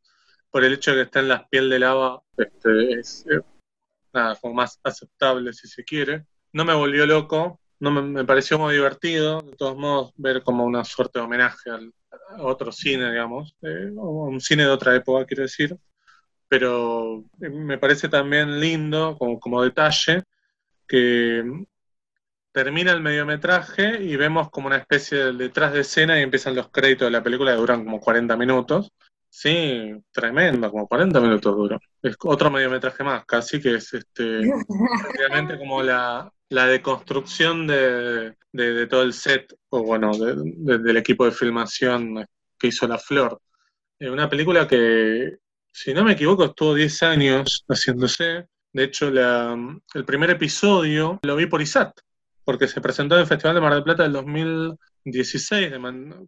[0.50, 3.40] por el hecho de que está en las piel de lava, este, es eh,
[4.12, 6.24] nada, como más aceptable si se quiere.
[6.52, 10.84] no me volvió loco, no me, pareció muy divertido, de todos modos, ver como una
[10.84, 11.92] suerte de homenaje al,
[12.30, 15.76] a otro cine, digamos, eh, o un cine de otra época, quiero decir,
[16.48, 20.22] pero eh, me parece también lindo, como, como detalle,
[20.86, 21.44] que
[22.52, 26.70] termina el mediometraje y vemos como una especie de detrás de escena y empiezan los
[26.70, 28.92] créditos de la película que duran como 40 minutos.
[29.28, 31.80] Sí, tremendo, como 40 minutos duro.
[32.00, 34.42] Es otro mediometraje más, casi que es este
[35.18, 41.32] realmente como la, la deconstrucción de, de, todo el set, o bueno, del equipo de
[41.32, 42.24] filmación
[42.56, 43.40] que hizo La Flor.
[43.98, 45.38] Es una película que,
[45.74, 48.46] si no me equivoco, estuvo 10 años haciéndose.
[48.72, 51.92] De hecho, el primer episodio lo vi por ISAT,
[52.44, 55.72] porque se presentó en el Festival de Mar del Plata del 2016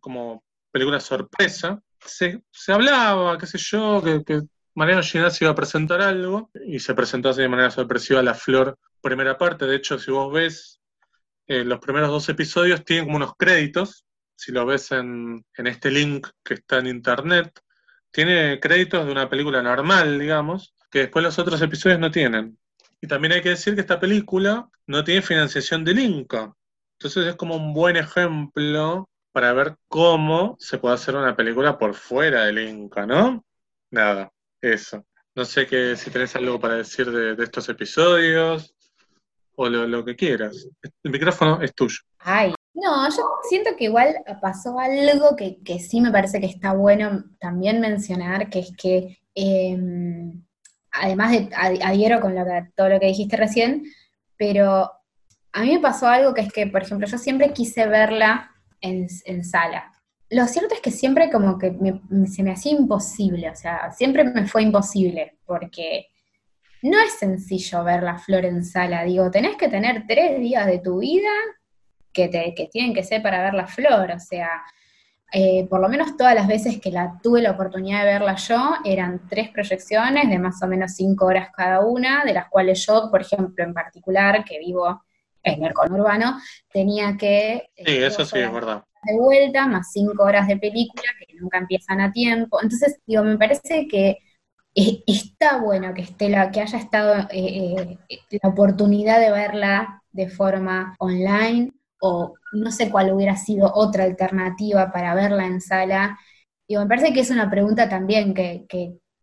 [0.01, 0.43] como
[0.73, 1.81] película sorpresa.
[2.05, 4.41] Se, se, hablaba, qué sé yo, que, que
[4.75, 8.77] Mariano Ginás iba a presentar algo y se presentó así de manera sorpresiva La Flor,
[9.01, 9.65] primera parte.
[9.67, 10.81] De hecho, si vos ves
[11.47, 14.05] eh, los primeros dos episodios, tienen como unos créditos.
[14.35, 17.61] Si lo ves en, en este link que está en internet,
[18.17, 22.59] tiene créditos de una película normal, digamos, que después los otros episodios no tienen.
[22.99, 26.51] Y también hay que decir que esta película no tiene financiación del Inca.
[26.99, 31.93] Entonces es como un buen ejemplo para ver cómo se puede hacer una película por
[31.93, 33.45] fuera del Inca, ¿no?
[33.91, 35.05] Nada, eso.
[35.35, 38.75] No sé que, si tenés algo para decir de, estos episodios
[39.57, 40.71] o lo, que quieras.
[41.03, 41.99] El micrófono es tuyo.
[42.21, 46.75] Ay, no, yo siento que igual pasó algo que, que sí me parece que está
[46.75, 50.45] bueno también mencionar, que es que em,
[50.93, 52.35] además de, adhiero con
[52.75, 53.85] todo lo que dijiste recién,
[54.37, 54.91] pero
[55.53, 58.51] a mí me pasó algo que es que, por ejemplo, yo siempre quise verla
[58.83, 59.09] en,
[59.43, 59.93] sala.
[60.29, 61.75] Lo cierto es que siempre como que
[62.27, 66.09] se me hacía imposible, o sea, siempre me fue imposible, porque
[66.83, 69.05] no es sencillo ver la flor en sala.
[69.05, 71.31] Digo, tenés que tener tres días de tu vida
[72.17, 74.63] que, te, que tienen que ser para ver la flor, o sea,
[75.33, 78.77] eh, por lo menos todas las veces que la tuve la oportunidad de verla yo,
[78.85, 83.11] eran tres proyecciones de más o menos cinco horas cada una, de las cuales yo,
[83.11, 85.03] por ejemplo, en particular, que vivo
[85.43, 86.39] en el conurbano,
[86.73, 87.71] tenía que...
[87.77, 88.83] Eh, sí, eso sí es verdad.
[89.03, 92.59] De vuelta, más cinco horas de película que nunca empiezan a tiempo.
[92.63, 94.19] Entonces, digo, me parece que
[94.75, 97.99] está bueno que esté la, que haya estado eh,
[98.31, 104.93] la oportunidad de verla de forma online o no sé cuál hubiera sido otra alternativa
[104.93, 106.19] para verla en sala.
[106.67, 108.67] Y me parece que es una pregunta también que,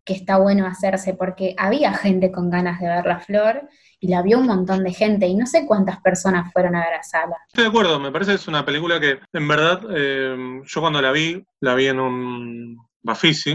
[0.05, 3.69] está bueno hacerse, porque había gente con ganas de ver la flor
[3.99, 6.95] y la vio un montón de gente y no sé cuántas personas fueron a ver
[6.95, 7.37] a sala.
[7.47, 11.01] Estoy de acuerdo, me parece que es una película que en verdad eh, yo cuando
[11.01, 13.51] la vi, la vi en un Bafisi,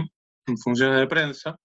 [0.47, 1.57] en funciones de prensa,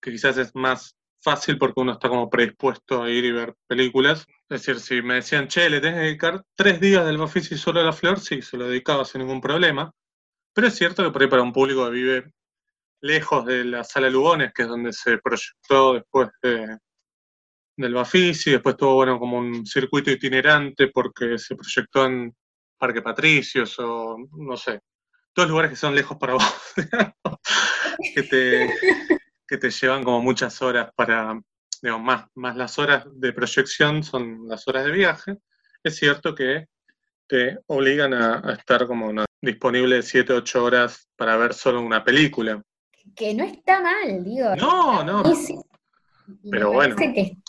[0.00, 4.26] que quizás es más fácil porque uno está como predispuesto a ir y ver películas.
[4.50, 7.80] Es decir, si me decían, che, le tenés que dedicar tres días del y solo
[7.80, 9.92] a la flor, sí, se lo dedicaba sin ningún problema.
[10.52, 12.32] Pero es cierto que por ahí para un público que vive
[13.00, 16.78] lejos de la sala Lugones, que es donde se proyectó después de,
[17.76, 22.34] del Bafisi, después tuvo bueno como un circuito itinerante porque se proyectó en
[22.76, 24.80] Parque Patricios o no sé,
[25.32, 26.74] todos lugares que son lejos para vos,
[28.14, 28.74] que te,
[29.46, 31.40] que te llevan como muchas horas para,
[31.82, 35.36] digamos, más, más las horas de proyección son las horas de viaje,
[35.82, 36.66] es cierto que
[37.26, 42.60] te obligan a, estar como disponible 7, 8 horas para ver solo una película.
[43.14, 44.54] Que no está mal, digo.
[44.56, 45.22] No, no.
[46.50, 46.96] pero bueno.
[46.96, 47.40] Que está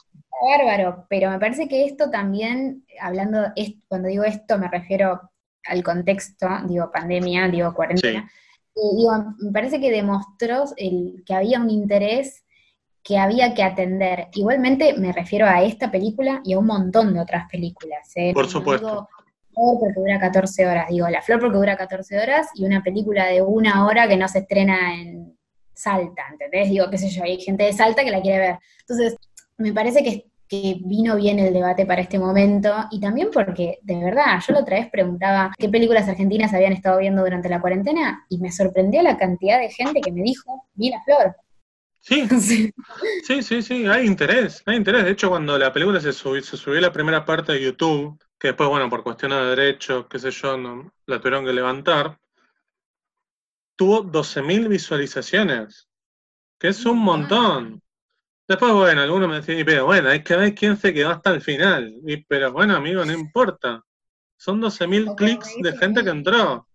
[0.58, 3.52] bárbaro, pero me parece que esto también, hablando,
[3.88, 5.20] cuando digo esto me refiero
[5.66, 8.30] al contexto, digo pandemia, digo cuarentena,
[9.40, 12.44] me parece que demostró el, que había un interés
[13.04, 14.28] que había que atender.
[14.34, 18.12] Igualmente me refiero a esta película y a un montón de otras películas.
[18.16, 18.32] ¿eh?
[18.34, 18.88] Por supuesto.
[18.88, 19.10] Digo,
[19.54, 23.26] Flor porque dura 14 horas, digo, La Flor porque dura 14 horas y una película
[23.26, 25.38] de una hora que no se estrena en
[25.74, 26.70] Salta, ¿entendés?
[26.70, 28.60] Digo, qué sé yo, hay gente de Salta que la quiere ver.
[28.82, 29.18] Entonces,
[29.58, 33.96] me parece que que vino bien el debate para este momento y también porque, de
[34.04, 38.26] verdad, yo la otra vez preguntaba qué películas argentinas habían estado viendo durante la cuarentena
[38.28, 41.38] y me sorprendió la cantidad de gente que me dijo, vi la flor.
[42.10, 42.74] Sí,
[43.24, 45.06] sí, sí, sí, hay interés, hay interés.
[45.06, 48.50] De hecho, cuando la película se subió, se subió la primera parte de YouTube, que
[48.50, 52.20] después, bueno, por cuestiones de derechos, qué sé yo, no, la tuvieron que levantar,
[53.76, 55.88] tuvo 12.000 visualizaciones,
[56.60, 57.82] que es un montón.
[58.48, 61.42] Después, bueno, algunos me decían, pero bueno, hay que ver quién se quedó hasta el
[61.42, 61.96] final.
[62.06, 63.84] Y, pero bueno, amigo, no importa.
[64.38, 66.68] Son 12.000 clics de gente que entró.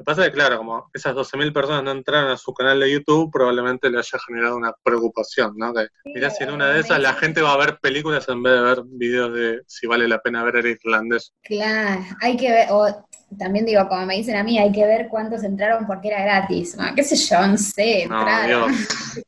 [0.00, 2.80] Lo que pasa es que, claro, como esas 12.000 personas no entraron a su canal
[2.80, 5.74] de YouTube, probablemente le haya generado una preocupación, ¿no?
[5.74, 8.54] Que, mirá, si en una de esas la gente va a ver películas en vez
[8.54, 11.34] de ver videos de si vale la pena ver el irlandés.
[11.42, 13.06] Claro, hay que ver, o
[13.38, 16.76] también digo, como me dicen a mí, hay que ver cuántos entraron porque era gratis.
[16.76, 17.46] Bueno, ¿Qué sé yo?
[17.46, 18.72] No sé, No, entraron.
[18.72, 19.24] Dios.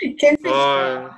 [0.18, 1.10] ¿Qué sé yo?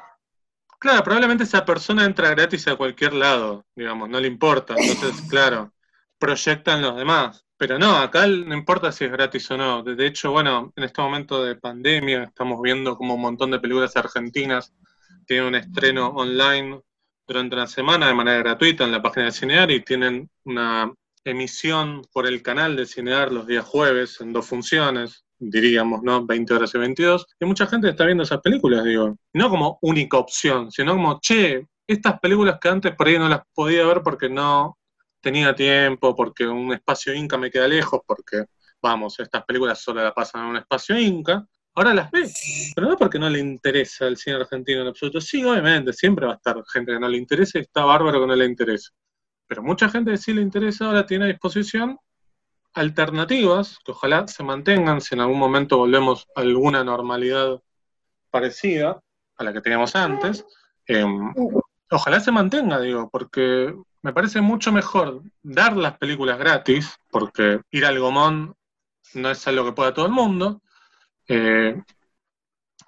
[0.79, 4.75] Claro, probablemente esa persona entra gratis a cualquier lado, digamos, no le importa.
[4.77, 5.73] Entonces, claro,
[6.19, 7.44] proyectan los demás.
[7.57, 9.83] Pero no, acá no importa si es gratis o no.
[9.83, 13.97] De hecho, bueno, en este momento de pandemia estamos viendo como un montón de películas
[13.97, 14.75] argentinas
[15.27, 16.81] tienen un estreno online
[17.27, 20.93] durante una semana de manera gratuita en la página de Cinear y tienen una
[21.25, 26.25] emisión por el canal de Cinear los días jueves en dos funciones, diríamos, ¿no?
[26.27, 27.27] 20 horas y 22.
[27.41, 29.17] Y mucha gente está viendo esas películas, digo.
[29.33, 33.41] No como única opción, sino como, che, estas películas que antes por ahí no las
[33.55, 34.77] podía ver porque no
[35.25, 38.45] tenía tiempo, porque un espacio Inca me queda lejos, porque,
[38.81, 41.45] vamos, estas películas solo la pasan en un espacio Inca.
[41.75, 42.31] Ahora las ve,
[42.77, 45.21] pero no porque no le interesa el cine argentino en absoluto.
[45.21, 48.27] Sí, obviamente, siempre va a estar gente que no le interesa y está bárbaro que
[48.29, 48.91] no le interese.
[49.49, 51.99] Pero mucha gente que sí le interesa ahora tiene a disposición
[52.75, 57.61] alternativas que ojalá se mantengan si en algún momento volvemos a alguna normalidad
[58.31, 59.01] parecida
[59.37, 60.45] a la que teníamos antes.
[60.87, 61.05] Eh,
[61.91, 67.87] ojalá se mantenga, digo, porque me parece mucho mejor dar las películas gratis, porque ir
[67.87, 68.55] al Gomón
[69.15, 70.61] no es algo que pueda todo el mundo.
[71.27, 71.83] eh,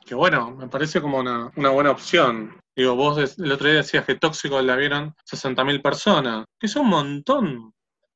[0.04, 2.60] que bueno, me parece como una, una buena opción.
[2.76, 6.88] Digo, vos el otro día decías que Tóxico la vieron 60.000 personas, que es un
[6.88, 7.72] montón.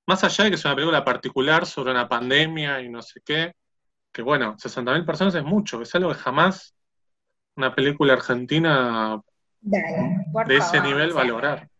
[0.07, 3.55] Más allá de que es una película particular sobre una pandemia y no sé qué,
[4.13, 6.75] que bueno, 60.000 personas es mucho, es algo que jamás
[7.57, 9.19] una película argentina
[9.63, 11.71] Dale, de ese favor, nivel o va a sea, lograr.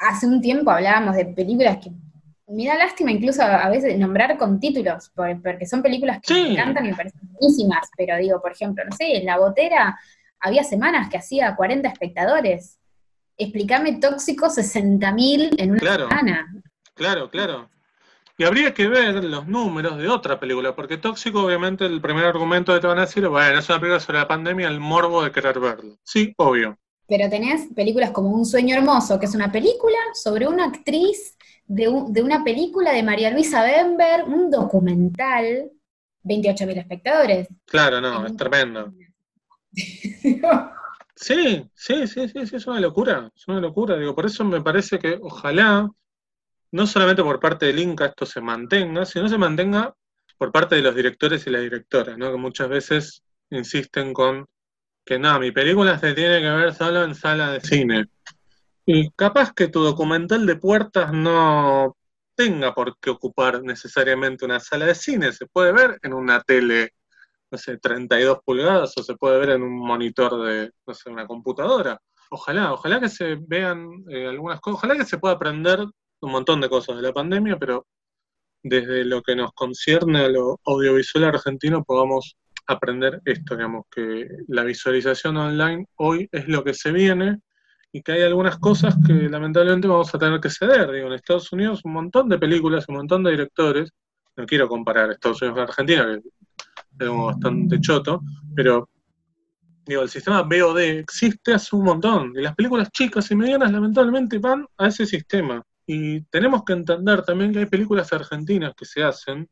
[0.00, 1.90] Hace un tiempo hablábamos de películas que
[2.50, 6.42] me da lástima incluso a veces nombrar con títulos, por- porque son películas que Sí.
[6.42, 9.98] me encantan y me parecen buenísimas, pero digo, por ejemplo, no sé, en La Botera
[10.40, 12.78] había semanas que hacía 40 espectadores.
[13.36, 16.08] Explícame Tóxico 60.000 en una Claro.
[16.08, 16.52] semana.
[16.94, 17.68] Claro, claro.
[18.36, 22.72] Y habría que ver los números de otra película, porque Tóxico, obviamente, el primer argumento
[22.72, 25.32] que te van a decir, bueno, es una película sobre la pandemia, el morbo de
[25.32, 25.96] querer verlo.
[26.02, 26.78] Sí, obvio.
[27.08, 31.36] Pero tenés películas como Un sueño hermoso, que es una película sobre una actriz
[31.66, 35.70] de, un- de una película de María Luisa Bember, un documental,
[36.22, 37.48] 28.000 espectadores.
[37.66, 38.92] Claro, no, es tremendo.
[41.14, 43.96] Sí, sí, sí, sí, sí, es una locura, es una locura.
[43.96, 45.88] Digo, por eso me parece que ojalá,
[46.72, 49.94] no solamente por parte del Inca esto se mantenga, sino se mantenga
[50.38, 52.30] por parte de los directores y las directoras, ¿no?
[52.32, 54.46] Que muchas veces insisten con
[55.08, 58.04] que no, mi película se tiene que ver solo en sala de cine.
[58.84, 61.96] Y capaz que tu documental de puertas no
[62.34, 66.92] tenga por qué ocupar necesariamente una sala de cine, se puede ver en una tele
[67.50, 71.26] no sé, 32 pulgadas o se puede ver en un monitor de, no sé, una
[71.26, 71.98] computadora.
[72.28, 75.80] Ojalá, ojalá que se vean eh, algunas cosas, ojalá que se pueda aprender
[76.20, 77.86] un montón de cosas de la pandemia, pero
[78.62, 82.36] desde lo que nos concierne a lo audiovisual argentino podamos
[82.68, 87.40] aprender esto, digamos, que la visualización online hoy es lo que se viene
[87.90, 90.90] y que hay algunas cosas que lamentablemente vamos a tener que ceder.
[90.92, 93.90] Digo, en Estados Unidos un montón de películas, un montón de directores,
[94.36, 96.20] no quiero comparar Estados Unidos con Argentina,
[96.98, 98.20] que como bastante choto,
[98.54, 98.88] pero
[99.86, 104.38] digo, el sistema VOD existe hace un montón, y las películas chicas y medianas lamentablemente
[104.38, 105.62] van a ese sistema.
[105.86, 109.48] Y tenemos que entender también que hay películas argentinas que se hacen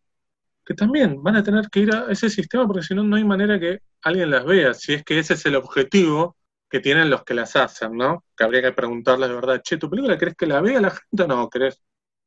[0.66, 3.24] que también van a tener que ir a ese sistema porque si no, no hay
[3.24, 6.36] manera que alguien las vea, si es que ese es el objetivo
[6.68, 8.24] que tienen los que las hacen, ¿no?
[8.36, 11.22] Que habría que preguntarles de verdad, che, ¿tu película crees que la vea la gente
[11.22, 11.48] o no?
[11.48, 11.80] ¿Crees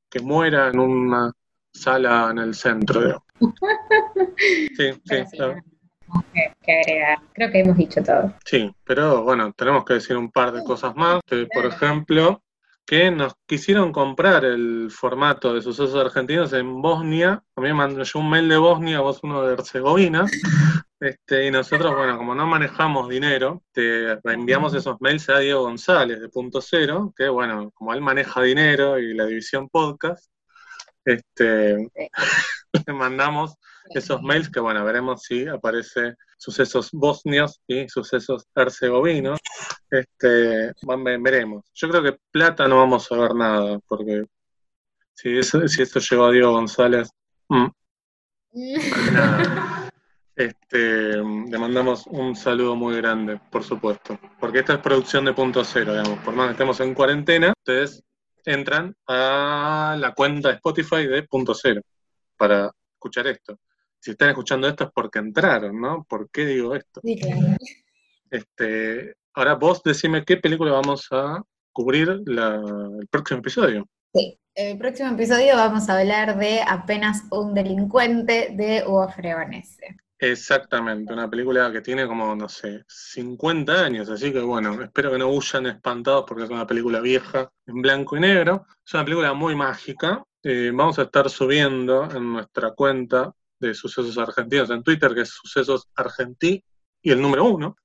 [0.09, 1.33] que muera en una
[1.73, 3.23] sala en el centro?
[4.75, 5.37] Sí, sí, sí,
[6.33, 7.17] que, que agregar.
[7.33, 8.33] Creo que hemos dicho todo.
[8.45, 11.19] Sí, pero bueno, tenemos que decir un par de cosas más.
[11.25, 12.41] que, por ejemplo,
[12.89, 17.43] que nos quisieron comprar el formato de sucesos argentinos en Bosnia.
[17.55, 20.25] A mí me mandó yo un mail de Bosnia, vos uno de Herzegovina.
[20.99, 26.19] Este, y nosotros, bueno, como no manejamos dinero, te enviamos esos mails a Diego González
[26.19, 30.25] de Punto Cero, que bueno, como él maneja dinero y la división podcast,
[31.05, 31.91] este,
[32.87, 33.53] le mandamos
[33.91, 39.39] esos mails que bueno, veremos si aparece sucesos bosnios y sucesos herzegovinos.
[39.91, 40.73] Este,
[41.19, 41.65] veremos.
[41.73, 44.23] Yo creo que plata no vamos a ver nada, porque
[45.13, 47.09] si eso, si eso llegó a Diego González,
[47.49, 47.67] mm,
[49.13, 49.75] nada.
[50.39, 54.17] Este, le mandamos un saludo muy grande, por supuesto.
[54.39, 56.17] Porque esta es producción de punto cero, digamos.
[56.19, 58.01] Por más que estemos en cuarentena, ustedes
[58.45, 61.81] entran a la cuenta de Spotify de punto cero
[62.37, 63.59] para escuchar esto.
[63.99, 66.05] Si están escuchando esto es porque entraron, ¿no?
[66.07, 67.01] ¿Por qué digo esto?
[67.03, 67.57] Sí, claro.
[68.31, 73.87] Este, ahora vos decime qué película vamos a cubrir el próximo episodio.
[74.13, 79.95] Sí, el próximo episodio vamos a hablar de Apenas un delincuente de Hugo Fregonese.
[80.21, 85.17] Exactamente, una película que tiene como, no sé, 50 años, así que bueno, espero que
[85.17, 88.65] no huyan espantados porque es una película vieja, en blanco y negro.
[88.85, 90.21] Es una película muy mágica.
[90.43, 95.29] Eh, vamos a estar subiendo en nuestra cuenta de Sucesos Argentinos en Twitter, que es
[95.29, 96.61] Sucesos Argentí,
[97.01, 97.77] y el número uno,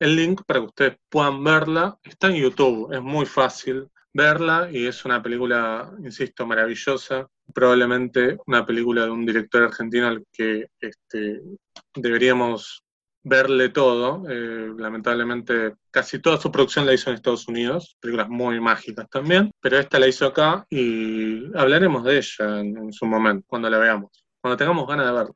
[0.00, 1.96] el link para que ustedes puedan verla.
[2.02, 7.28] Está en YouTube, es muy fácil verla y es una película, insisto, maravillosa.
[7.54, 11.42] Probablemente una película de un director argentino al que este,
[11.94, 12.82] deberíamos
[13.22, 14.24] verle todo.
[14.28, 19.50] Eh, lamentablemente, casi toda su producción la hizo en Estados Unidos, películas muy mágicas también,
[19.60, 24.24] pero esta la hizo acá y hablaremos de ella en, su momento, cuando la veamos,
[24.40, 25.32] cuando tengamos ganas de verla.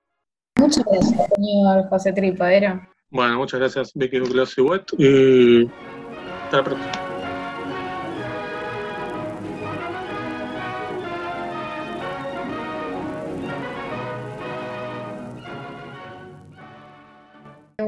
[0.57, 2.94] Muchas gracias, señor José Tripadero.
[3.11, 5.67] Bueno, muchas gracias, Vicky Glossy Wet, y
[6.45, 7.05] hasta la próxima.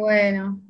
[0.06, 0.65] bueno.